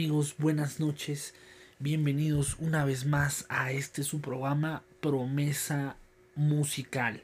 Amigos, 0.00 0.36
buenas 0.38 0.80
noches. 0.80 1.34
Bienvenidos 1.78 2.56
una 2.58 2.86
vez 2.86 3.04
más 3.04 3.44
a 3.50 3.70
este 3.70 4.02
su 4.02 4.22
programa 4.22 4.82
Promesa 5.02 5.96
Musical. 6.34 7.22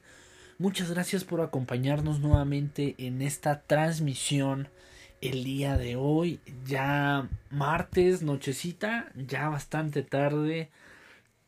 Muchas 0.58 0.90
gracias 0.90 1.24
por 1.24 1.40
acompañarnos 1.40 2.20
nuevamente 2.20 2.94
en 2.98 3.22
esta 3.22 3.62
transmisión 3.62 4.68
el 5.22 5.42
día 5.42 5.78
de 5.78 5.96
hoy. 5.96 6.38
Ya 6.66 7.30
martes, 7.48 8.20
nochecita, 8.20 9.10
ya 9.14 9.48
bastante 9.48 10.02
tarde 10.02 10.68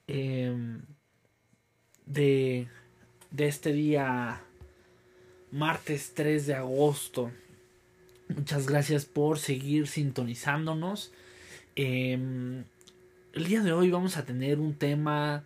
em, 0.07 0.81
de, 2.07 2.69
de 3.31 3.49
este 3.49 3.75
día 3.75 4.41
martes 5.51 6.15
3 6.15 6.47
de 6.47 6.55
agosto 6.55 7.31
Muchas 8.29 8.67
gracias 8.67 9.07
por 9.07 9.39
seguir 9.39 9.87
sintonizándonos. 9.87 11.13
Em, 11.81 12.65
el 13.35 13.45
día 13.45 13.63
de 13.63 13.73
hoy 13.73 13.89
vamos 13.89 14.17
a 14.17 14.25
tener 14.25 14.59
un 14.59 14.75
tema 14.75 15.45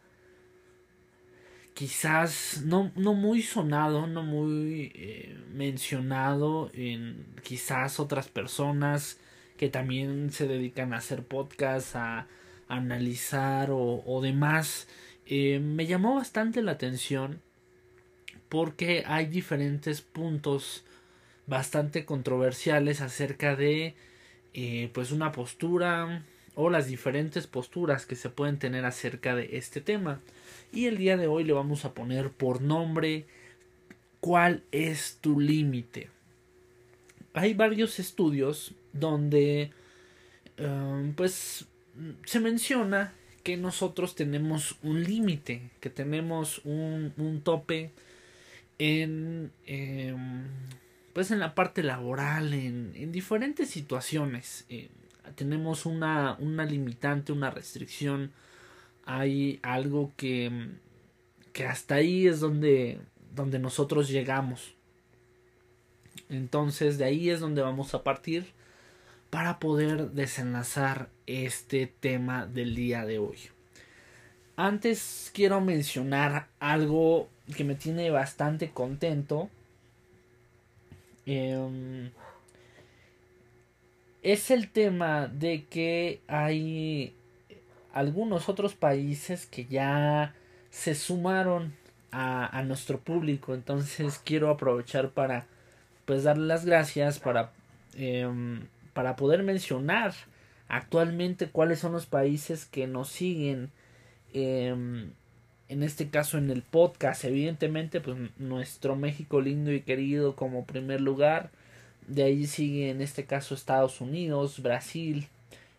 quizás 1.74 2.63
no, 2.65 2.91
no 2.97 3.13
muy 3.13 3.43
sonado, 3.43 4.07
no 4.07 4.23
muy 4.23 4.93
eh, 4.95 5.37
mencionado 5.52 6.71
en 6.73 7.27
quizás 7.43 8.01
otras 8.01 8.29
personas 8.29 9.21
que 9.59 9.69
también 9.69 10.33
se 10.33 10.49
dedican 10.49 10.95
a 10.95 10.99
hacer 10.99 11.23
podcasts, 11.23 11.97
a, 11.97 12.29
analizar 12.67 13.69
o, 13.71 14.21
demás. 14.23 14.89
Eh, 15.27 15.61
me 15.61 15.85
llamó 15.85 16.15
bastante 16.15 16.63
la 16.63 16.73
atención 16.73 17.43
porque 18.49 19.05
hay 19.07 19.27
diferentes 19.27 20.01
puntos 20.01 20.83
bastante 21.46 22.07
controversiales 22.07 23.02
acerca 23.02 23.55
de 23.55 23.95
eh, 24.55 24.91
pues 24.93 25.13
una 25.13 25.33
postura 25.33 26.25
o 26.55 26.71
las 26.71 26.87
diferentes 26.87 27.47
posturas 27.47 28.07
que 28.07 28.17
se 28.17 28.29
pueden 28.29 28.59
tener 28.59 28.85
acerca 28.85 29.35
de 29.35 29.57
este 29.57 29.81
tema. 29.81 30.21
Y 30.73 30.87
el 30.87 30.99
día 30.99 31.17
de 31.17 31.27
hoy 31.27 31.45
le 31.45 31.53
vamos 31.53 31.85
a 31.85 31.95
poner 31.95 32.31
por 32.31 32.61
nombre 32.61 33.27
cuál 34.21 34.63
es 34.71 35.19
tu 35.21 35.41
límite 35.41 36.09
hay 37.35 37.55
varios 37.55 37.99
estudios 37.99 38.73
donde 38.93 39.71
um, 40.59 41.13
pues 41.15 41.67
se 42.25 42.41
menciona 42.41 43.13
que 43.43 43.57
nosotros 43.57 44.15
tenemos 44.15 44.77
un 44.83 45.03
límite 45.03 45.71
que 45.80 45.91
tenemos 45.91 46.61
un, 46.65 47.13
un 47.17 47.41
tope 47.41 47.91
en 48.79 49.51
em, 49.67 50.45
pues 51.13 51.30
en 51.30 51.41
la 51.41 51.55
parte 51.55 51.82
laboral, 51.82 52.55
en, 52.55 52.93
en 52.95 53.13
diferentes 53.13 53.71
situaciones. 53.71 54.65
Eh, 54.68 54.88
tenemos 55.35 55.87
una, 55.87 56.37
una 56.38 56.65
limitante, 56.65 57.32
una 57.32 57.51
restricción. 57.51 58.32
Hay 59.05 59.60
algo 59.63 60.13
que, 60.16 60.71
que 61.52 61.66
hasta 61.66 61.96
ahí 61.96 62.27
es 62.27 62.40
donde, 62.40 63.01
donde 63.35 63.59
nosotros 63.59 64.09
llegamos. 64.09 64.75
Entonces 66.28 66.99
de 66.99 67.05
ahí 67.05 67.31
es 67.31 67.41
donde 67.41 67.62
vamos 67.62 67.94
a 67.94 68.03
partir 68.03 68.47
para 69.31 69.59
poder 69.59 70.11
desenlazar 70.11 71.09
este 71.27 71.87
tema 71.87 72.47
del 72.47 72.75
día 72.75 73.05
de 73.05 73.19
hoy. 73.19 73.39
Antes 74.56 75.31
quiero 75.34 75.61
mencionar 75.61 76.49
algo 76.61 77.29
que 77.56 77.65
me 77.65 77.75
tiene 77.75 78.11
bastante 78.11 78.71
contento 78.71 79.49
Em, 81.27 82.10
es 84.22 84.50
el 84.50 84.71
tema 84.71 85.28
de 85.28 85.65
que 85.65 86.21
hay 86.28 87.15
algunos 87.93 88.49
otros 88.49 88.75
países 88.75 89.47
que 89.47 89.66
ya 89.66 90.34
se 90.71 90.94
sumaron 90.94 91.75
a, 92.12 92.62
nuestro 92.65 93.00
público. 93.00 93.55
Entonces 93.55 94.21
quiero 94.25 94.50
aprovechar 94.50 95.11
para 95.11 95.47
pues 96.05 96.25
darle 96.25 96.47
las 96.47 96.65
gracias 96.65 97.19
para, 97.19 97.53
em, 97.97 98.66
para 98.93 99.16
poder 99.16 99.43
mencionar 99.43 100.15
actualmente 100.69 101.49
cuáles 101.49 101.78
son 101.81 101.93
los 101.93 102.06
países 102.06 102.66
que 102.66 102.87
nos 102.87 103.09
siguen. 103.09 103.71
Em, 104.32 105.12
en 105.72 105.83
este 105.83 106.10
caso 106.10 106.37
en 106.37 106.50
el 106.50 106.60
podcast, 106.60 107.25
evidentemente, 107.25 108.03
pues 108.03 108.19
nuestro 108.37 108.94
México 108.94 109.41
lindo 109.41 109.72
y 109.72 109.81
querido 109.81 110.37
como 110.37 110.66
primer 110.66 111.00
lugar. 111.00 111.50
De 112.06 112.25
ahí 112.25 112.47
sigue 112.47 112.91
en 112.91 113.00
este 113.00 113.25
caso 113.25 113.55
Estados 113.55 114.03
Unidos, 114.03 114.61
Brasil, 114.61 115.28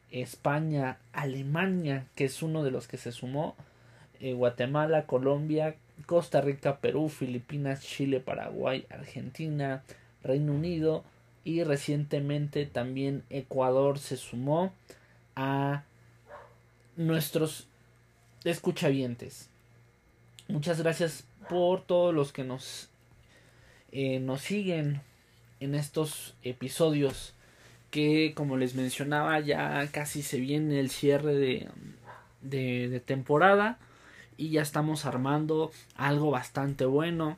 España, 0.09 0.97
Alemania, 1.11 2.07
que 2.15 2.25
es 2.25 2.41
uno 2.41 2.63
de 2.63 2.71
los 2.71 2.87
que 2.87 2.97
se 2.97 3.11
sumó, 3.11 3.55
eh, 4.19 4.33
Guatemala, 4.33 5.05
Colombia, 5.05 5.75
Costa 6.07 6.41
Rica, 6.41 6.77
Perú, 6.77 7.07
Filipinas, 7.07 7.81
Chile, 7.81 8.19
Paraguay, 8.19 8.87
Argentina, 8.89 9.83
Reino 10.23 10.53
Unido 10.53 11.03
y 11.43 11.63
recientemente 11.63 12.65
también 12.65 13.23
Ecuador 13.29 13.99
se 13.99 14.17
sumó 14.17 14.73
a 15.35 15.83
nuestros 16.95 17.67
escuchavientes. 18.43 19.52
Muchas 20.47 20.81
gracias 20.81 21.23
por 21.49 21.81
todos 21.85 22.13
los 22.13 22.33
que 22.33 22.43
nos, 22.43 22.89
eh, 23.91 24.19
nos 24.19 24.41
siguen 24.41 25.01
en 25.59 25.75
estos 25.75 26.35
episodios 26.43 27.33
que 27.91 28.33
como 28.35 28.57
les 28.57 28.75
mencionaba 28.75 29.39
ya 29.39 29.87
casi 29.91 30.21
se 30.21 30.39
viene 30.39 30.79
el 30.79 30.89
cierre 30.89 31.35
de, 31.35 31.69
de, 32.41 32.99
temporada 32.99 33.77
y 34.35 34.49
ya 34.49 34.61
estamos 34.61 35.05
armando 35.05 35.71
algo 35.95 36.31
bastante 36.31 36.85
bueno. 36.85 37.37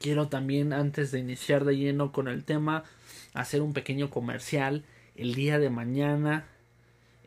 Quiero 0.00 0.28
también 0.28 0.72
antes 0.72 1.12
de 1.12 1.20
iniciar 1.20 1.64
de 1.64 1.76
lleno 1.76 2.12
con 2.12 2.28
el 2.28 2.44
tema 2.44 2.84
hacer 3.32 3.62
un 3.62 3.72
pequeño 3.72 4.10
comercial 4.10 4.84
el 5.14 5.34
día 5.34 5.58
de 5.58 5.70
mañana 5.70 6.46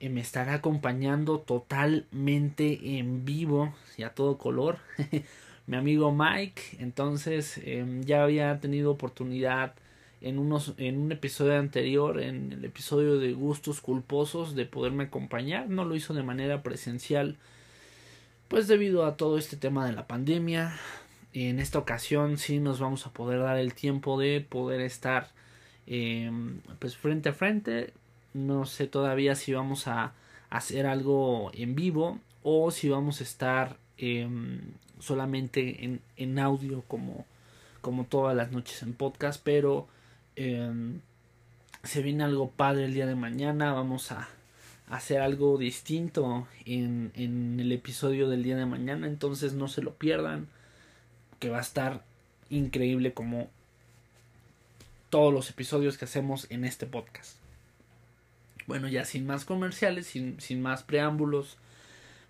me 0.09 0.21
estará 0.21 0.55
acompañando 0.55 1.39
totalmente 1.39 2.97
en 2.97 3.25
vivo 3.25 3.73
y 3.97 4.03
a 4.03 4.09
todo 4.09 4.37
color 4.37 4.77
mi 5.67 5.77
amigo 5.77 6.11
Mike. 6.11 6.77
Entonces 6.79 7.59
em, 7.63 8.03
ya 8.03 8.23
había 8.23 8.59
tenido 8.59 8.91
oportunidad 8.91 9.73
en 10.21 10.39
unos 10.39 10.73
en 10.77 10.99
un 10.99 11.11
episodio 11.11 11.59
anterior 11.59 12.21
en 12.21 12.53
el 12.53 12.63
episodio 12.63 13.17
de 13.17 13.33
gustos 13.33 13.81
culposos 13.81 14.55
de 14.55 14.65
poderme 14.65 15.05
acompañar. 15.05 15.69
No 15.69 15.85
lo 15.85 15.95
hizo 15.95 16.13
de 16.13 16.23
manera 16.23 16.63
presencial 16.63 17.37
pues 18.47 18.67
debido 18.67 19.05
a 19.05 19.17
todo 19.17 19.37
este 19.37 19.57
tema 19.57 19.85
de 19.85 19.93
la 19.93 20.07
pandemia. 20.07 20.75
En 21.33 21.59
esta 21.59 21.79
ocasión 21.79 22.37
sí 22.37 22.59
nos 22.59 22.79
vamos 22.79 23.07
a 23.07 23.13
poder 23.13 23.39
dar 23.39 23.57
el 23.57 23.73
tiempo 23.73 24.19
de 24.19 24.41
poder 24.41 24.81
estar 24.81 25.31
em, 25.87 26.61
pues 26.79 26.95
frente 26.95 27.29
a 27.29 27.33
frente 27.33 27.93
no 28.33 28.65
sé 28.65 28.87
todavía 28.87 29.35
si 29.35 29.53
vamos 29.53 29.87
a 29.87 30.13
hacer 30.49 30.85
algo 30.85 31.51
en 31.53 31.75
vivo 31.75 32.19
o 32.43 32.71
si 32.71 32.89
vamos 32.89 33.21
a 33.21 33.23
estar 33.23 33.77
em, 33.97 34.61
solamente 34.99 35.83
en, 35.83 36.01
en, 36.17 36.39
audio 36.39 36.83
como, 36.87 37.25
como 37.81 38.05
todas 38.05 38.35
las 38.35 38.51
noches 38.51 38.83
en 38.83 38.93
podcast. 38.93 39.41
Pero 39.43 39.87
em, 40.35 40.99
se 41.83 42.01
viene 42.01 42.23
algo 42.23 42.51
padre 42.51 42.85
el 42.85 42.93
día 42.93 43.05
de 43.05 43.15
mañana. 43.15 43.73
Vamos 43.73 44.11
a 44.11 44.29
hacer 44.89 45.21
algo 45.21 45.57
distinto 45.57 46.47
en, 46.65 47.11
en 47.15 47.59
el 47.59 47.71
episodio 47.71 48.29
del 48.29 48.43
día 48.43 48.57
de 48.57 48.65
mañana. 48.65 49.07
Entonces 49.07 49.53
no 49.53 49.67
se 49.67 49.81
lo 49.81 49.95
pierdan. 49.95 50.47
Que 51.39 51.49
va 51.49 51.57
a 51.57 51.61
estar 51.61 52.03
increíble 52.49 53.13
como 53.13 53.49
todos 55.09 55.33
los 55.33 55.49
episodios 55.49 55.97
que 55.97 56.05
hacemos 56.05 56.47
en 56.49 56.65
este 56.65 56.85
podcast. 56.85 57.37
Bueno, 58.67 58.87
ya 58.87 59.05
sin 59.05 59.25
más 59.25 59.45
comerciales, 59.45 60.07
sin, 60.07 60.39
sin 60.39 60.61
más 60.61 60.83
preámbulos, 60.83 61.57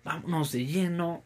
vámonos 0.04 0.52
de 0.52 0.66
lleno 0.66 1.22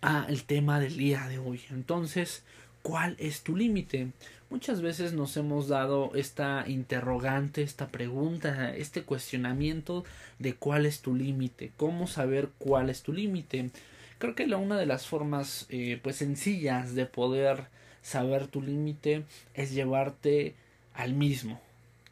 al 0.00 0.44
tema 0.44 0.80
del 0.80 0.96
día 0.96 1.26
de 1.28 1.38
hoy. 1.38 1.60
Entonces, 1.70 2.42
¿cuál 2.82 3.16
es 3.18 3.42
tu 3.42 3.56
límite? 3.56 4.08
Muchas 4.50 4.82
veces 4.82 5.12
nos 5.12 5.36
hemos 5.36 5.68
dado 5.68 6.10
esta 6.14 6.64
interrogante, 6.66 7.62
esta 7.62 7.88
pregunta, 7.88 8.74
este 8.74 9.02
cuestionamiento 9.02 10.04
de 10.38 10.54
cuál 10.54 10.86
es 10.86 11.02
tu 11.02 11.14
límite, 11.14 11.70
cómo 11.76 12.06
saber 12.06 12.48
cuál 12.58 12.90
es 12.90 13.02
tu 13.02 13.12
límite. 13.12 13.70
Creo 14.18 14.34
que 14.34 14.46
la, 14.46 14.56
una 14.56 14.76
de 14.76 14.86
las 14.86 15.06
formas 15.06 15.66
eh, 15.68 16.00
pues 16.02 16.16
sencillas 16.16 16.94
de 16.94 17.06
poder 17.06 17.66
saber 18.02 18.48
tu 18.48 18.60
límite 18.60 19.24
es 19.54 19.72
llevarte 19.72 20.54
al 20.94 21.14
mismo. 21.14 21.60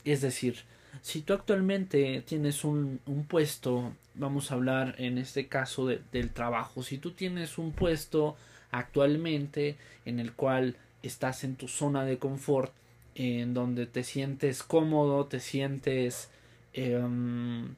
Es 0.05 0.21
decir, 0.21 0.63
si 1.03 1.23
tú 1.23 1.33
actualmente 1.33 2.23
tienes 2.27 2.65
un, 2.65 3.01
un 3.07 3.25
puesto, 3.25 3.93
vamos 4.15 4.51
a 4.51 4.55
hablar 4.55 4.95
en 4.99 5.19
este 5.19 5.47
caso 5.47 5.87
del 5.87 6.31
trabajo, 6.33 6.83
si 6.83 6.99
tú 6.99 7.13
tienes 7.13 7.59
un 7.59 7.73
puesto 7.73 8.37
actualmente 8.71 9.77
en 10.05 10.21
el 10.21 10.33
cual 10.33 10.77
estás 11.03 11.45
en 11.45 11.57
tu 11.57 11.69
zona 11.69 12.05
de 12.05 12.19
confort, 12.19 12.73
en 13.15 13.55
donde 13.55 13.87
te 13.87 14.05
sientes 14.05 14.63
cómodo, 14.63 15.27
te 15.27 15.41
sientes, 15.41 16.31
em, 16.73 17.75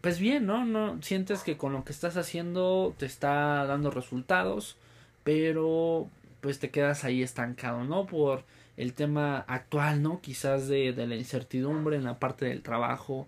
pues 0.00 0.18
bien, 0.18 0.46
¿no? 0.46 0.64
No 0.64 1.02
sientes 1.02 1.42
que 1.42 1.56
con 1.56 1.72
lo 1.72 1.84
que 1.84 1.92
estás 1.92 2.16
haciendo 2.16 2.94
te 2.98 3.06
está 3.06 3.66
dando 3.66 3.90
resultados, 3.90 4.76
pero 5.24 6.08
pues 6.40 6.58
te 6.58 6.70
quedas 6.70 7.04
ahí 7.04 7.22
estancado, 7.22 7.84
¿no? 7.84 8.06
Por 8.06 8.44
el 8.76 8.94
tema 8.94 9.38
actual, 9.48 10.02
¿no? 10.02 10.20
Quizás 10.20 10.68
de, 10.68 10.92
de 10.92 11.06
la 11.06 11.16
incertidumbre 11.16 11.96
en 11.96 12.04
la 12.04 12.18
parte 12.18 12.46
del 12.46 12.62
trabajo, 12.62 13.26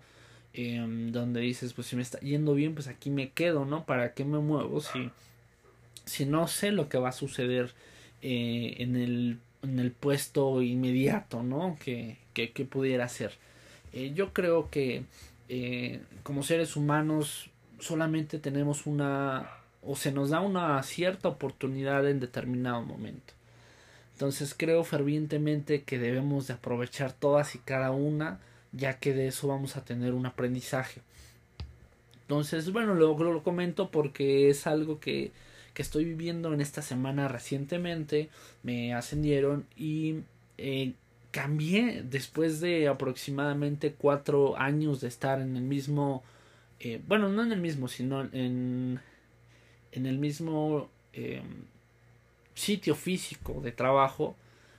eh, 0.53 0.83
donde 1.11 1.41
dices, 1.41 1.73
pues 1.73 1.87
si 1.87 1.95
me 1.95 2.01
está 2.01 2.19
yendo 2.19 2.53
bien, 2.53 2.73
pues 2.73 2.87
aquí 2.87 3.09
me 3.09 3.31
quedo, 3.31 3.65
¿no? 3.65 3.85
¿Para 3.85 4.13
qué 4.13 4.25
me 4.25 4.39
muevo 4.39 4.81
si, 4.81 5.09
si 6.05 6.25
no 6.25 6.47
sé 6.47 6.71
lo 6.71 6.89
que 6.89 6.97
va 6.97 7.09
a 7.09 7.13
suceder 7.13 7.73
eh, 8.21 8.75
en, 8.79 8.95
el, 8.95 9.39
en 9.63 9.79
el 9.79 9.91
puesto 9.91 10.61
inmediato, 10.61 11.43
¿no? 11.43 11.77
Que, 11.83 12.17
que, 12.33 12.51
que 12.51 12.65
pudiera 12.65 13.07
ser. 13.09 13.33
Eh, 13.93 14.11
yo 14.15 14.33
creo 14.33 14.69
que 14.69 15.05
eh, 15.49 16.01
como 16.23 16.43
seres 16.43 16.75
humanos 16.75 17.49
solamente 17.79 18.39
tenemos 18.39 18.87
una 18.87 19.49
o 19.81 19.95
se 19.95 20.11
nos 20.11 20.29
da 20.29 20.39
una 20.39 20.81
cierta 20.83 21.27
oportunidad 21.27 22.09
en 22.09 22.19
determinado 22.19 22.81
momento. 22.81 23.33
Entonces 24.13 24.55
creo 24.55 24.83
fervientemente 24.83 25.83
que 25.83 25.99
debemos 25.99 26.47
de 26.47 26.53
aprovechar 26.53 27.13
todas 27.13 27.55
y 27.55 27.59
cada 27.59 27.91
una, 27.91 28.39
ya 28.71 28.99
que 28.99 29.13
de 29.13 29.27
eso 29.27 29.47
vamos 29.47 29.75
a 29.75 29.83
tener 29.83 30.13
un 30.13 30.25
aprendizaje. 30.25 31.01
Entonces, 32.21 32.71
bueno, 32.71 32.93
lo, 32.95 33.17
lo 33.17 33.43
comento 33.43 33.91
porque 33.91 34.49
es 34.49 34.65
algo 34.65 34.99
que, 34.99 35.31
que, 35.73 35.81
estoy 35.81 36.05
viviendo 36.05 36.53
en 36.53 36.61
esta 36.61 36.81
semana 36.81 37.27
recientemente. 37.27 38.29
Me 38.63 38.93
ascendieron 38.93 39.65
y 39.75 40.21
eh, 40.57 40.93
cambié 41.31 42.03
después 42.03 42.61
de 42.61 42.87
aproximadamente 42.87 43.93
cuatro 43.93 44.57
años 44.57 45.01
de 45.01 45.07
estar 45.09 45.41
en 45.41 45.57
el 45.57 45.63
mismo, 45.63 46.23
eh, 46.79 47.01
bueno, 47.07 47.29
no 47.29 47.43
en 47.43 47.51
el 47.51 47.59
mismo, 47.59 47.87
sino 47.87 48.21
en, 48.21 48.99
en 49.91 50.05
el 50.05 50.17
mismo 50.17 50.89
eh, 51.13 51.41
sitio 52.53 52.95
físico 52.95 53.61
de 53.61 53.71
trabajo, 53.71 54.35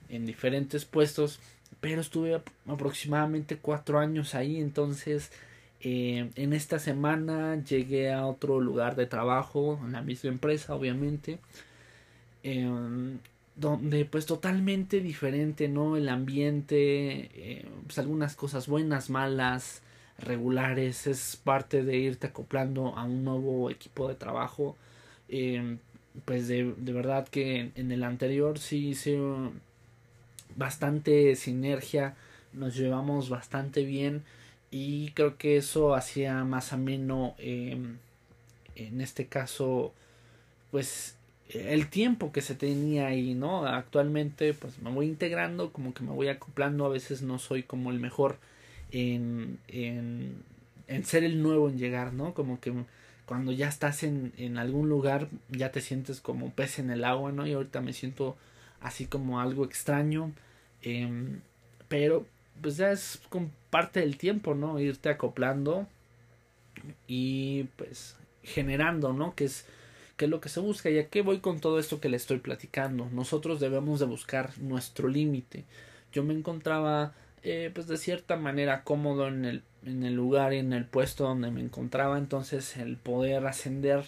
en 0.08 0.26
diferentes 0.26 0.84
puestos, 0.84 1.40
pero 1.80 2.00
estuve 2.00 2.40
aproximadamente 2.66 3.56
cuatro 3.56 3.98
años 3.98 4.34
ahí, 4.34 4.60
entonces 4.60 5.32
eh, 5.80 6.30
en 6.36 6.52
esta 6.52 6.78
semana 6.78 7.62
llegué 7.62 8.12
a 8.12 8.26
otro 8.26 8.60
lugar 8.60 8.96
de 8.96 9.06
trabajo, 9.06 9.80
en 9.84 9.92
la 9.92 10.02
misma 10.02 10.30
empresa, 10.30 10.74
obviamente. 10.74 11.38
Eh, 12.42 12.68
donde 13.56 14.04
pues 14.04 14.26
totalmente 14.26 15.00
diferente, 15.00 15.68
¿no? 15.68 15.96
El 15.96 16.08
ambiente, 16.08 17.30
eh, 17.34 17.66
pues 17.86 17.98
algunas 17.98 18.34
cosas 18.36 18.66
buenas, 18.66 19.10
malas, 19.10 19.82
regulares, 20.18 21.06
es 21.06 21.36
parte 21.36 21.84
de 21.84 21.96
irte 21.96 22.26
acoplando 22.28 22.96
a 22.96 23.04
un 23.04 23.24
nuevo 23.24 23.70
equipo 23.70 24.08
de 24.08 24.14
trabajo. 24.16 24.76
Eh, 25.28 25.78
pues 26.24 26.48
de, 26.48 26.74
de, 26.76 26.92
verdad 26.92 27.28
que 27.28 27.72
en, 27.74 27.92
el 27.92 28.04
anterior 28.04 28.58
sí 28.58 28.88
hice 28.88 29.18
bastante 30.56 31.34
sinergia, 31.36 32.14
nos 32.52 32.76
llevamos 32.76 33.28
bastante 33.28 33.84
bien 33.84 34.22
y 34.70 35.10
creo 35.10 35.36
que 35.36 35.56
eso 35.56 35.94
hacía 35.94 36.44
más 36.44 36.72
ameno 36.72 37.34
eh, 37.38 37.76
en 38.76 39.00
este 39.00 39.26
caso 39.26 39.92
pues 40.70 41.16
el 41.48 41.88
tiempo 41.88 42.32
que 42.32 42.40
se 42.40 42.54
tenía 42.54 43.06
ahí, 43.08 43.34
¿no? 43.34 43.66
Actualmente 43.66 44.54
pues 44.54 44.80
me 44.80 44.90
voy 44.90 45.06
integrando, 45.06 45.72
como 45.72 45.94
que 45.94 46.02
me 46.02 46.10
voy 46.10 46.28
acoplando, 46.28 46.86
a 46.86 46.88
veces 46.88 47.22
no 47.22 47.38
soy 47.38 47.62
como 47.62 47.90
el 47.90 48.00
mejor 48.00 48.38
en, 48.90 49.58
en, 49.68 50.42
en 50.88 51.04
ser 51.04 51.22
el 51.24 51.42
nuevo 51.42 51.68
en 51.68 51.78
llegar, 51.78 52.12
¿no? 52.12 52.34
Como 52.34 52.60
que 52.60 52.72
cuando 53.26 53.52
ya 53.52 53.68
estás 53.68 54.02
en, 54.02 54.32
en 54.36 54.58
algún 54.58 54.88
lugar 54.88 55.28
ya 55.48 55.70
te 55.72 55.80
sientes 55.80 56.20
como 56.20 56.52
pez 56.52 56.78
en 56.78 56.90
el 56.90 57.04
agua, 57.04 57.32
¿no? 57.32 57.46
Y 57.46 57.52
ahorita 57.52 57.80
me 57.80 57.92
siento 57.92 58.36
así 58.80 59.06
como 59.06 59.40
algo 59.40 59.64
extraño, 59.64 60.32
eh, 60.82 61.38
pero 61.88 62.26
pues 62.60 62.76
ya 62.76 62.92
es 62.92 63.20
con 63.30 63.50
parte 63.70 64.00
del 64.00 64.18
tiempo, 64.18 64.54
¿no? 64.54 64.78
Irte 64.78 65.08
acoplando 65.08 65.86
y 67.06 67.64
pues 67.76 68.16
generando, 68.42 69.12
¿no? 69.12 69.34
Que 69.34 69.46
es 69.46 69.66
que 70.16 70.26
es 70.26 70.30
lo 70.30 70.40
que 70.40 70.48
se 70.48 70.60
busca. 70.60 70.90
¿Y 70.90 70.98
a 70.98 71.08
qué 71.08 71.22
voy 71.22 71.40
con 71.40 71.60
todo 71.60 71.78
esto 71.78 72.00
que 72.00 72.08
le 72.08 72.16
estoy 72.16 72.38
platicando? 72.38 73.08
Nosotros 73.12 73.60
debemos 73.60 74.00
de 74.00 74.06
buscar 74.06 74.56
nuestro 74.58 75.08
límite. 75.08 75.64
Yo 76.12 76.22
me 76.22 76.34
encontraba, 76.34 77.14
eh, 77.42 77.70
pues 77.74 77.86
de 77.88 77.96
cierta 77.96 78.36
manera 78.36 78.84
cómodo 78.84 79.28
en 79.28 79.44
el, 79.44 79.62
en 79.86 80.02
el 80.02 80.14
lugar 80.14 80.52
y 80.52 80.58
en 80.58 80.72
el 80.72 80.84
puesto 80.84 81.24
donde 81.24 81.50
me 81.50 81.60
encontraba, 81.60 82.18
entonces 82.18 82.76
el 82.76 82.96
poder 82.96 83.46
ascender 83.46 84.04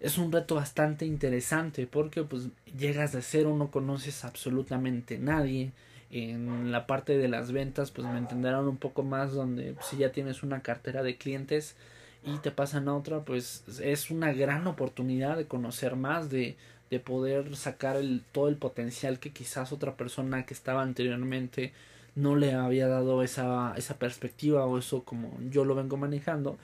es 0.00 0.18
un 0.18 0.30
reto 0.30 0.54
bastante 0.54 1.04
interesante 1.04 1.86
porque 1.86 2.22
pues 2.22 2.48
llegas 2.76 3.12
de 3.12 3.22
cero, 3.22 3.54
no 3.56 3.70
conoces 3.70 4.24
absolutamente 4.24 5.18
nadie. 5.18 5.72
En 6.10 6.72
la 6.72 6.86
parte 6.86 7.18
de 7.18 7.28
las 7.28 7.52
ventas 7.52 7.90
pues 7.90 8.06
me 8.08 8.16
entenderán 8.16 8.66
un 8.66 8.78
poco 8.78 9.02
más 9.02 9.32
donde 9.32 9.74
si 9.82 9.98
ya 9.98 10.10
tienes 10.10 10.42
una 10.42 10.62
cartera 10.62 11.02
de 11.02 11.16
clientes 11.16 11.76
y 12.24 12.38
te 12.38 12.50
pasan 12.50 12.88
a 12.88 12.96
otra, 12.96 13.20
pues 13.20 13.64
es 13.80 14.10
una 14.10 14.32
gran 14.32 14.66
oportunidad 14.66 15.36
de 15.36 15.46
conocer 15.46 15.96
más, 15.96 16.30
de, 16.30 16.56
de 16.90 17.00
poder 17.00 17.56
sacar 17.56 17.96
el, 17.96 18.22
todo 18.32 18.48
el 18.48 18.56
potencial 18.56 19.18
que 19.18 19.30
quizás 19.30 19.72
otra 19.72 19.96
persona 19.96 20.46
que 20.46 20.54
estaba 20.54 20.82
anteriormente 20.82 21.72
no 22.18 22.34
le 22.34 22.52
había 22.52 22.88
dado 22.88 23.22
esa, 23.22 23.74
esa 23.76 23.98
perspectiva 23.98 24.66
o 24.66 24.78
eso 24.78 25.04
como 25.04 25.38
yo 25.50 25.64
lo 25.64 25.74
vengo 25.74 25.96
manejando. 25.96 26.58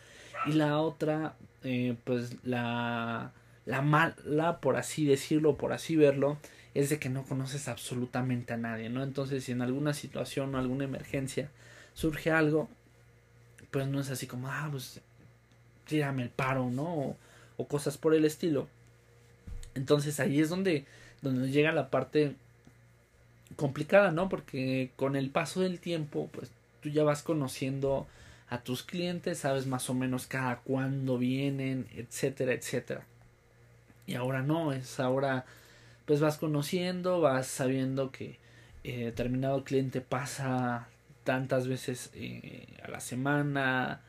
Y 0.46 0.52
la 0.52 0.78
otra, 0.78 1.36
eh, 1.62 1.96
pues 2.04 2.36
la, 2.44 3.32
la 3.64 3.80
mala, 3.80 4.60
por 4.60 4.76
así 4.76 5.06
decirlo, 5.06 5.56
por 5.56 5.72
así 5.72 5.96
verlo, 5.96 6.38
es 6.74 6.90
de 6.90 6.98
que 6.98 7.08
no 7.08 7.22
conoces 7.22 7.68
absolutamente 7.68 8.52
a 8.52 8.56
nadie, 8.56 8.90
¿no? 8.90 9.02
Entonces, 9.02 9.44
si 9.44 9.52
en 9.52 9.62
alguna 9.62 9.94
situación 9.94 10.54
o 10.54 10.58
alguna 10.58 10.84
emergencia 10.84 11.50
surge 11.94 12.32
algo, 12.32 12.68
pues 13.70 13.86
no 13.86 14.00
es 14.00 14.10
así 14.10 14.26
como, 14.26 14.48
ah, 14.48 14.68
pues 14.70 15.00
tírame 15.86 16.24
el 16.24 16.30
paro, 16.30 16.68
¿no? 16.70 17.16
O, 17.56 17.68
cosas 17.68 17.96
por 17.96 18.14
el 18.14 18.24
estilo. 18.24 18.66
Entonces 19.74 20.18
ahí 20.18 20.40
es 20.40 20.48
donde, 20.48 20.84
donde 21.22 21.50
llega 21.50 21.72
la 21.72 21.90
parte 21.90 22.34
complicada, 23.56 24.10
¿no? 24.10 24.28
Porque 24.28 24.90
con 24.96 25.16
el 25.16 25.30
paso 25.30 25.60
del 25.60 25.80
tiempo, 25.80 26.28
pues 26.32 26.50
tú 26.80 26.88
ya 26.88 27.04
vas 27.04 27.22
conociendo 27.22 28.06
a 28.48 28.62
tus 28.62 28.82
clientes, 28.82 29.38
sabes 29.38 29.66
más 29.66 29.88
o 29.90 29.94
menos 29.94 30.26
cada 30.26 30.60
cuándo 30.60 31.18
vienen, 31.18 31.86
etcétera, 31.94 32.52
etcétera. 32.52 33.04
Y 34.06 34.14
ahora 34.14 34.42
no, 34.42 34.72
es 34.72 35.00
ahora 35.00 35.46
pues 36.04 36.20
vas 36.20 36.36
conociendo, 36.36 37.20
vas 37.20 37.46
sabiendo 37.46 38.10
que 38.10 38.38
eh, 38.84 39.06
determinado 39.06 39.64
cliente 39.64 40.00
pasa 40.02 40.88
tantas 41.24 41.66
veces 41.66 42.10
eh, 42.14 42.66
a 42.82 42.88
la 42.88 43.00
semana, 43.00 44.02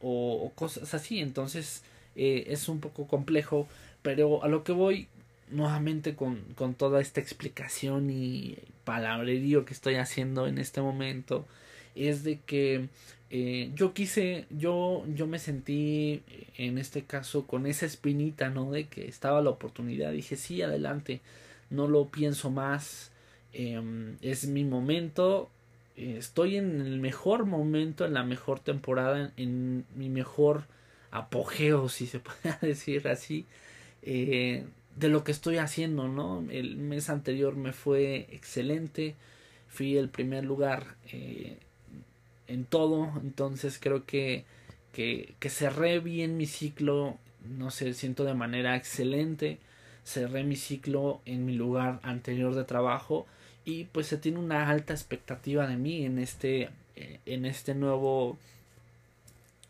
o, 0.00 0.52
cosas 0.54 0.94
así. 0.94 1.20
Entonces 1.20 1.82
eh, 2.16 2.46
es 2.48 2.68
un 2.68 2.80
poco 2.80 3.06
complejo, 3.06 3.68
pero 4.02 4.42
a 4.42 4.48
lo 4.48 4.64
que 4.64 4.72
voy 4.72 5.08
nuevamente 5.50 6.14
con, 6.14 6.42
con 6.54 6.74
toda 6.74 7.00
esta 7.00 7.20
explicación 7.20 8.10
y 8.10 8.58
palabrerío 8.84 9.64
que 9.64 9.74
estoy 9.74 9.96
haciendo 9.96 10.46
en 10.46 10.58
este 10.58 10.80
momento 10.80 11.46
es 11.94 12.22
de 12.24 12.40
que 12.40 12.88
eh, 13.30 13.72
yo 13.74 13.92
quise, 13.92 14.46
yo, 14.50 15.04
yo 15.08 15.26
me 15.26 15.38
sentí 15.38 16.22
en 16.56 16.78
este 16.78 17.02
caso 17.04 17.46
con 17.46 17.66
esa 17.66 17.86
espinita, 17.86 18.50
¿no? 18.50 18.70
De 18.70 18.86
que 18.86 19.08
estaba 19.08 19.42
la 19.42 19.50
oportunidad. 19.50 20.12
Dije, 20.12 20.36
sí, 20.36 20.62
adelante, 20.62 21.20
no 21.70 21.88
lo 21.88 22.08
pienso 22.08 22.50
más, 22.50 23.10
em, 23.52 24.16
es 24.22 24.46
mi 24.46 24.64
momento, 24.64 25.50
estoy 25.96 26.56
en 26.56 26.80
el 26.82 27.00
mejor 27.00 27.46
momento, 27.46 28.04
en 28.04 28.14
la 28.14 28.22
mejor 28.22 28.60
temporada, 28.60 29.32
en, 29.36 29.84
mi 29.94 30.08
mejor 30.08 30.64
apogeo, 31.10 31.88
si 31.88 32.06
se 32.06 32.20
puede 32.42 32.56
decir 32.60 33.08
así, 33.08 33.46
eh, 34.02 34.66
de 34.96 35.08
lo 35.08 35.24
que 35.24 35.32
estoy 35.32 35.58
haciendo, 35.58 36.08
¿no? 36.08 36.44
El 36.50 36.76
mes 36.76 37.10
anterior 37.10 37.54
me 37.54 37.72
fue 37.72 38.26
excelente, 38.30 39.14
fui 39.68 39.96
el 39.96 40.08
primer 40.08 40.44
lugar 40.44 40.96
eh, 41.12 41.58
en 42.48 42.64
todo, 42.64 43.12
entonces 43.22 43.78
creo 43.80 44.06
que, 44.06 44.44
que, 44.92 45.34
cerré 45.50 46.00
bien 46.00 46.38
mi 46.38 46.46
ciclo, 46.46 47.18
no 47.46 47.70
sé, 47.70 47.92
siento 47.92 48.24
de 48.24 48.34
manera 48.34 48.74
excelente, 48.74 49.58
cerré 50.04 50.44
mi 50.44 50.56
ciclo 50.56 51.20
en 51.26 51.44
mi 51.44 51.54
lugar 51.54 52.00
anterior 52.02 52.54
de 52.54 52.64
trabajo 52.64 53.26
y 53.66 53.84
pues 53.84 54.06
se 54.06 54.16
tiene 54.16 54.38
una 54.38 54.70
alta 54.70 54.94
expectativa 54.94 55.66
de 55.66 55.76
mí 55.76 56.06
en 56.06 56.18
este 56.18 56.70
eh, 56.94 57.18
en 57.26 57.44
este 57.44 57.74
nuevo 57.74 58.38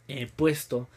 eh, 0.09 0.31
puesto 0.37 0.89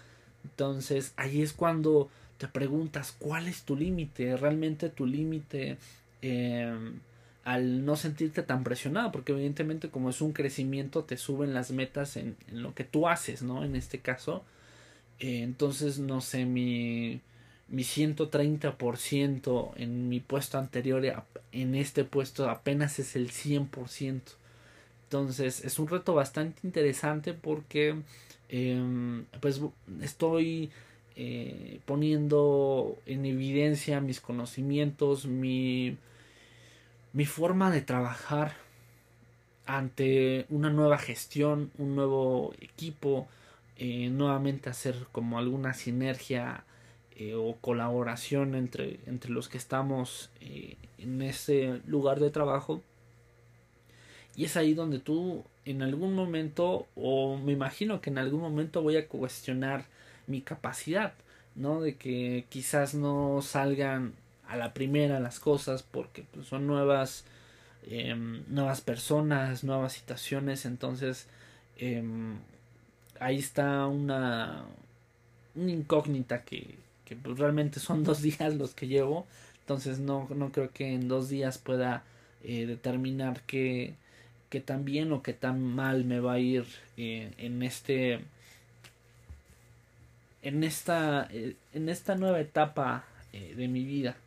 entonces 0.43 1.13
ahí 1.15 1.41
es 1.41 1.53
cuando 1.53 2.09
te 2.39 2.47
preguntas 2.47 3.15
cuál 3.19 3.47
es 3.47 3.63
tu 3.63 3.75
límite 3.75 4.35
realmente 4.37 4.89
tu 4.89 5.05
límite 5.05 5.77
em, 6.23 6.99
al 7.45 7.85
no 7.85 7.95
sentirte 7.95 8.41
tan 8.43 8.63
presionado 8.63 9.11
porque 9.11 9.33
evidentemente 9.33 9.89
como 9.89 10.09
es 10.09 10.21
un 10.21 10.33
crecimiento 10.33 11.03
te 11.03 11.17
suben 11.17 11.53
las 11.53 11.71
metas 11.71 12.17
en, 12.17 12.35
en, 12.47 12.63
lo 12.63 12.73
que 12.73 12.85
tú 12.85 13.07
haces 13.07 13.43
no 13.43 13.63
en 13.63 13.75
este 13.75 13.99
caso 13.99 14.43
Eh, 15.19 15.41
entonces, 15.43 15.99
no 15.99 16.21
sé, 16.21 16.45
mi, 16.45 17.21
mi 17.67 17.83
130% 17.83 19.73
en 19.77 20.09
mi 20.09 20.19
puesto 20.19 20.57
anterior, 20.57 21.03
en 21.51 21.75
este 21.75 22.03
puesto 22.05 22.49
apenas 22.49 22.99
es 22.99 23.15
el 23.15 23.31
100%. 23.31 24.21
Entonces, 25.05 25.65
es 25.65 25.79
un 25.79 25.87
reto 25.87 26.13
bastante 26.13 26.61
interesante 26.63 27.33
porque 27.33 27.95
em, 28.49 29.25
pues 29.41 29.61
estoy 30.01 30.71
eh, 31.21 31.81
poniendo 31.85 32.97
en 33.05 33.25
evidencia 33.25 33.99
mis 33.99 34.21
conocimientos, 34.21 35.25
mi, 35.25 35.97
mi 37.11 37.25
forma 37.25 37.71
de 37.71 37.81
trabajar 37.81 38.53
ante 39.65 40.45
una 40.47 40.69
nueva 40.69 40.97
gestión, 40.97 41.71
un 41.77 41.97
nuevo 41.97 42.53
equipo, 42.61 43.27
eh, 43.75 44.09
nuevamente 44.09 44.69
hacer 44.69 44.95
como 45.11 45.37
alguna 45.39 45.73
sinergia 45.73 46.63
eh, 47.17 47.35
o 47.35 47.57
colaboración 47.57 48.55
entre, 48.55 49.01
entre 49.05 49.31
los 49.31 49.49
que 49.49 49.57
estamos 49.57 50.31
en 50.39 51.21
ese 51.21 51.81
lugar 51.85 52.21
de 52.21 52.29
trabajo. 52.29 52.81
Y 54.37 54.45
es 54.45 54.55
ahí 54.55 54.73
donde 54.73 54.99
tú 54.99 55.43
en 55.65 55.81
algún 55.81 56.15
momento, 56.15 56.87
o 56.95 57.35
me 57.37 57.51
imagino 57.51 57.99
que 57.99 58.09
en 58.09 58.19
algún 58.19 58.39
momento 58.39 58.81
voy 58.81 58.95
a 58.95 59.09
cuestionar 59.09 59.98
mi 60.29 60.41
capacidad, 60.41 61.13
¿no? 61.55 61.81
De 61.81 61.95
que 61.95 62.45
quizás 62.49 62.93
no 62.93 63.41
salgan 63.41 64.13
a 64.49 64.57
la 64.57 64.73
primera 64.73 65.19
las 65.19 65.39
cosas 65.39 65.83
porque 65.83 66.23
pues, 66.33 66.47
son 66.47 66.67
nuevas 66.67 67.23
em, 67.83 68.43
nuevas 68.47 68.81
personas 68.81 69.63
nuevas 69.63 69.93
situaciones 69.93 70.65
entonces 70.65 71.27
em, 71.77 72.37
ahí 73.19 73.37
está 73.37 73.85
una, 73.85 74.65
incógnita 75.55 76.43
que, 76.43 76.75
que 77.05 77.15
pues, 77.15 77.37
realmente 77.37 77.79
son 77.79 78.03
dos 78.09 78.21
días 78.21 78.55
los 78.55 78.73
que 78.73 78.87
llevo 78.87 79.27
entonces 79.61 79.99
no, 79.99 80.27
no 80.35 80.51
creo 80.51 80.71
que 80.71 80.93
en 80.93 81.07
dos 81.07 81.29
días 81.29 81.59
pueda 81.59 82.03
eh, 82.43 82.65
determinar 82.65 83.41
que, 83.43 83.93
que 84.49 84.61
tan 84.61 84.83
bien 84.83 85.11
o 85.13 85.21
que 85.21 85.33
tan 85.33 85.61
mal 85.61 86.05
me 86.05 86.19
va 86.19 86.33
a 86.33 86.39
ir 86.39 86.65
eh, 86.97 87.33
en 87.37 87.61
este 87.61 88.21
en 90.41 90.63
esta 90.63 91.27
eh, 91.31 91.55
en 91.73 91.89
esta 91.89 92.15
nueva 92.15 92.39
etapa 92.39 93.05
de 93.31 93.67
mi 93.67 93.85
vida 93.85 94.17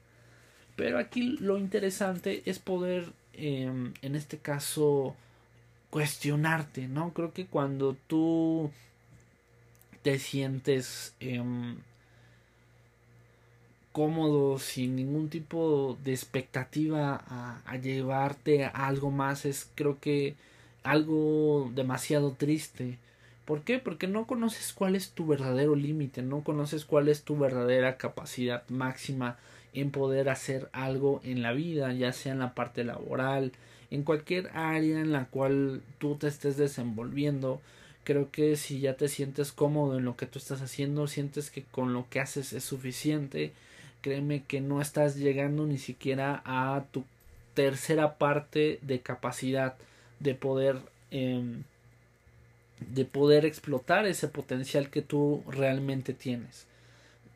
pero 0.77 0.99
aquí 0.99 1.37
lo 1.39 1.59
interesante 1.59 2.43
es 2.47 2.59
poder, 2.59 3.13
em, 3.35 3.95
en 4.03 4.17
este 4.17 4.39
caso, 4.39 5.15
cuestionarte, 5.91 6.89
¿no? 6.89 7.13
Creo 7.13 7.33
que 7.33 7.47
cuando 7.47 7.95
tú 8.07 8.71
te 10.03 10.19
sientes 10.19 11.15
em, 11.21 11.77
cómodo, 13.93 14.59
sin 14.59 14.97
ningún 14.97 15.29
tipo 15.29 15.99
de 16.03 16.13
expectativa 16.13 17.23
a, 17.27 17.61
a, 17.67 17.77
llevarte 17.77 18.65
a 18.65 18.71
algo 18.71 19.11
más, 19.11 19.45
es 19.45 19.71
creo 19.75 20.01
que 20.01 20.35
algo 20.83 21.71
demasiado 21.75 22.33
triste. 22.33 22.99
¿Por 23.45 23.63
qué? 23.63 23.79
Porque 23.79 24.07
no 24.07 24.27
conoces 24.27 24.73
cuál 24.73 24.95
es 24.95 25.11
tu 25.11 25.27
verdadero 25.27 25.75
límite, 25.75 26.23
no 26.23 26.43
conoces 26.43 26.85
cuál 26.85 27.09
es 27.09 27.23
tu 27.23 27.37
verdadera 27.37 27.97
capacidad 27.97 28.69
máxima 28.69 29.37
en 29.75 29.91
poder 29.91 30.29
hacer 30.29 30.69
algo 30.73 31.21
en 31.25 31.43
la 31.43 31.53
vida, 31.53 31.93
ya 31.93 32.13
sea 32.13 32.33
en 32.33 32.39
la 32.39 32.55
parte 32.55 32.85
laboral, 32.85 33.53
en 33.91 34.05
cualquier 34.05 34.51
área 34.57 35.01
en 35.01 35.13
la 35.13 35.27
cual 35.27 35.83
tú 35.99 36.17
te 36.17 36.29
estés 36.29 36.57
desenvolviendo. 36.57 37.61
Creo 38.05 38.31
que 38.31 38.57
si 38.57 38.81
ya 38.81 38.97
te 38.97 39.09
sientes 39.09 39.53
cómodo 39.53 39.99
en 39.99 40.05
lo 40.05 40.17
que 40.17 40.27
tú 40.27 40.39
estás 40.39 40.63
haciendo, 40.63 41.07
sientes 41.07 41.51
que 41.51 41.63
con 41.63 41.93
lo 41.93 42.07
que 42.11 42.21
haces 42.21 42.53
es 42.53 42.65
suficiente, 42.65 43.53
créeme 44.03 44.45
que 44.45 44.61
no 44.61 44.81
estás 44.81 45.17
llegando 45.17 45.67
ni 45.67 45.79
siquiera 45.79 46.43
a 46.45 46.85
tu 46.91 47.05
tercera 47.55 48.19
parte 48.19 48.79
de 48.83 49.01
capacidad 49.01 49.75
de 50.21 50.35
poder 50.35 50.77
em, 51.11 51.65
de 52.89 53.05
poder 53.05 53.45
explotar 53.45 54.07
ese 54.07 54.29
potencial 54.29 54.91
que 54.91 55.03
tú 55.03 55.43
realmente 55.47 56.13
tienes. 56.13 56.67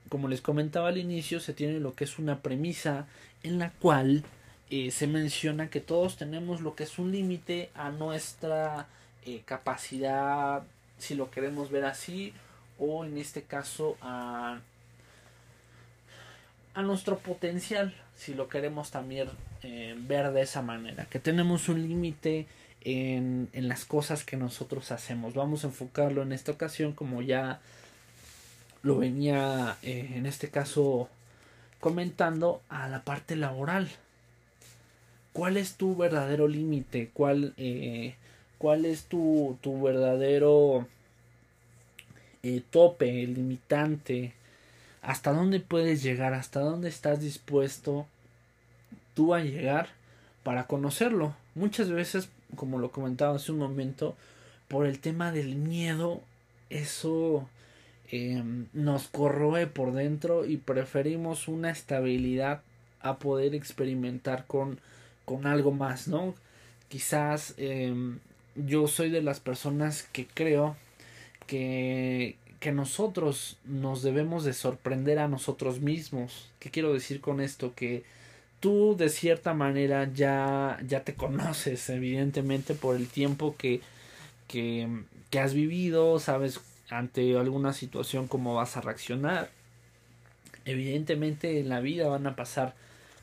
Como 0.08 0.28
les 0.28 0.40
comentaba 0.40 0.88
al 0.88 0.98
inicio, 0.98 1.40
se 1.40 1.52
tiene 1.52 1.80
lo 1.80 1.94
que 1.94 2.04
es 2.04 2.18
una 2.18 2.40
premisa 2.40 3.06
en 3.42 3.58
la 3.58 3.70
cual 3.70 4.24
eh, 4.70 4.90
se 4.90 5.06
menciona 5.06 5.70
que 5.70 5.80
todos 5.80 6.16
tenemos 6.16 6.60
lo 6.60 6.74
que 6.74 6.84
es 6.84 6.98
un 6.98 7.12
límite 7.12 7.70
a 7.74 7.90
nuestra 7.90 8.86
eh, 9.24 9.42
capacidad, 9.44 10.64
si 10.98 11.14
lo 11.14 11.30
queremos 11.30 11.70
ver 11.70 11.84
así, 11.84 12.32
o 12.78 13.04
en 13.04 13.16
este 13.18 13.42
caso 13.42 13.96
a, 14.00 14.60
a 16.74 16.82
nuestro 16.82 17.18
potencial, 17.18 17.94
si 18.14 18.34
lo 18.34 18.48
queremos 18.48 18.90
también 18.90 19.28
eh, 19.62 19.94
ver 19.98 20.32
de 20.32 20.42
esa 20.42 20.62
manera, 20.62 21.06
que 21.06 21.18
tenemos 21.18 21.68
un 21.68 21.82
límite 21.82 22.46
en, 22.86 23.48
en 23.52 23.66
las 23.66 23.84
cosas 23.84 24.24
que 24.24 24.36
nosotros 24.36 24.92
hacemos. 24.92 25.34
Vamos 25.34 25.64
a 25.64 25.66
enfocarlo 25.66 26.22
en 26.22 26.30
esta 26.30 26.52
ocasión 26.52 26.92
como 26.92 27.20
ya 27.20 27.60
lo 28.82 28.98
venía 28.98 29.76
eh, 29.82 30.12
en 30.14 30.24
este 30.24 30.48
caso 30.50 31.08
comentando 31.80 32.62
a 32.68 32.88
la 32.88 33.02
parte 33.02 33.34
laboral. 33.34 33.90
¿Cuál 35.32 35.56
es 35.56 35.74
tu 35.74 35.96
verdadero 35.96 36.46
límite? 36.46 37.10
¿Cuál, 37.12 37.54
eh, 37.56 38.14
¿Cuál 38.58 38.84
es 38.84 39.06
tu, 39.06 39.58
tu 39.60 39.82
verdadero 39.82 40.86
eh, 42.44 42.62
tope, 42.70 43.26
limitante? 43.26 44.32
¿Hasta 45.02 45.32
dónde 45.32 45.58
puedes 45.58 46.04
llegar? 46.04 46.34
¿Hasta 46.34 46.60
dónde 46.60 46.88
estás 46.88 47.20
dispuesto 47.20 48.06
tú 49.14 49.34
a 49.34 49.40
llegar 49.40 49.88
para 50.44 50.68
conocerlo? 50.68 51.34
Muchas 51.56 51.90
veces, 51.90 52.28
como 52.54 52.78
lo 52.78 52.90
comentaba 52.90 53.36
hace 53.36 53.52
un 53.52 53.58
momento, 53.58 54.16
por 54.68 54.86
el 54.86 54.98
tema 55.00 55.32
del 55.32 55.56
miedo, 55.56 56.22
eso 56.70 57.48
Em, 58.10 58.68
nos 58.72 59.08
corroe 59.08 59.66
por 59.66 59.92
dentro 59.92 60.46
y 60.46 60.58
preferimos 60.58 61.48
una 61.48 61.70
estabilidad 61.70 62.62
a 63.00 63.18
poder 63.18 63.54
experimentar 63.54 64.46
con, 64.46 64.78
con 65.24 65.46
algo 65.46 65.72
más, 65.72 66.06
¿no? 66.06 66.34
Quizás 66.88 67.54
em, 67.58 68.20
yo 68.54 68.86
soy 68.86 69.10
de 69.10 69.22
las 69.22 69.40
personas 69.40 70.04
que 70.12 70.26
creo 70.26 70.76
que, 71.48 72.36
que 72.60 72.70
nosotros 72.72 73.58
nos 73.64 74.02
debemos 74.02 74.44
de 74.44 74.52
sorprender 74.52 75.18
a 75.18 75.28
nosotros 75.28 75.80
mismos. 75.80 76.48
¿Qué 76.60 76.70
quiero 76.70 76.92
decir 76.92 77.20
con 77.20 77.40
esto? 77.40 77.74
Que 77.74 78.04
tú 78.60 78.96
de 78.96 79.08
cierta 79.08 79.54
manera 79.54 80.10
ya, 80.12 80.78
ya 80.86 81.02
te 81.02 81.14
conoces, 81.14 81.88
evidentemente, 81.90 82.74
por 82.74 82.96
el 82.96 83.08
tiempo 83.08 83.56
que, 83.56 83.80
que, 84.48 84.88
que 85.30 85.40
has 85.40 85.54
vivido, 85.54 86.18
sabes 86.18 86.60
ante 86.88 87.36
alguna 87.36 87.72
situación 87.72 88.28
cómo 88.28 88.54
vas 88.54 88.76
a 88.76 88.80
reaccionar. 88.80 89.50
Evidentemente 90.64 91.60
en 91.60 91.68
la 91.68 91.80
vida 91.80 92.08
van 92.08 92.26
a 92.26 92.36
pasar 92.36 92.74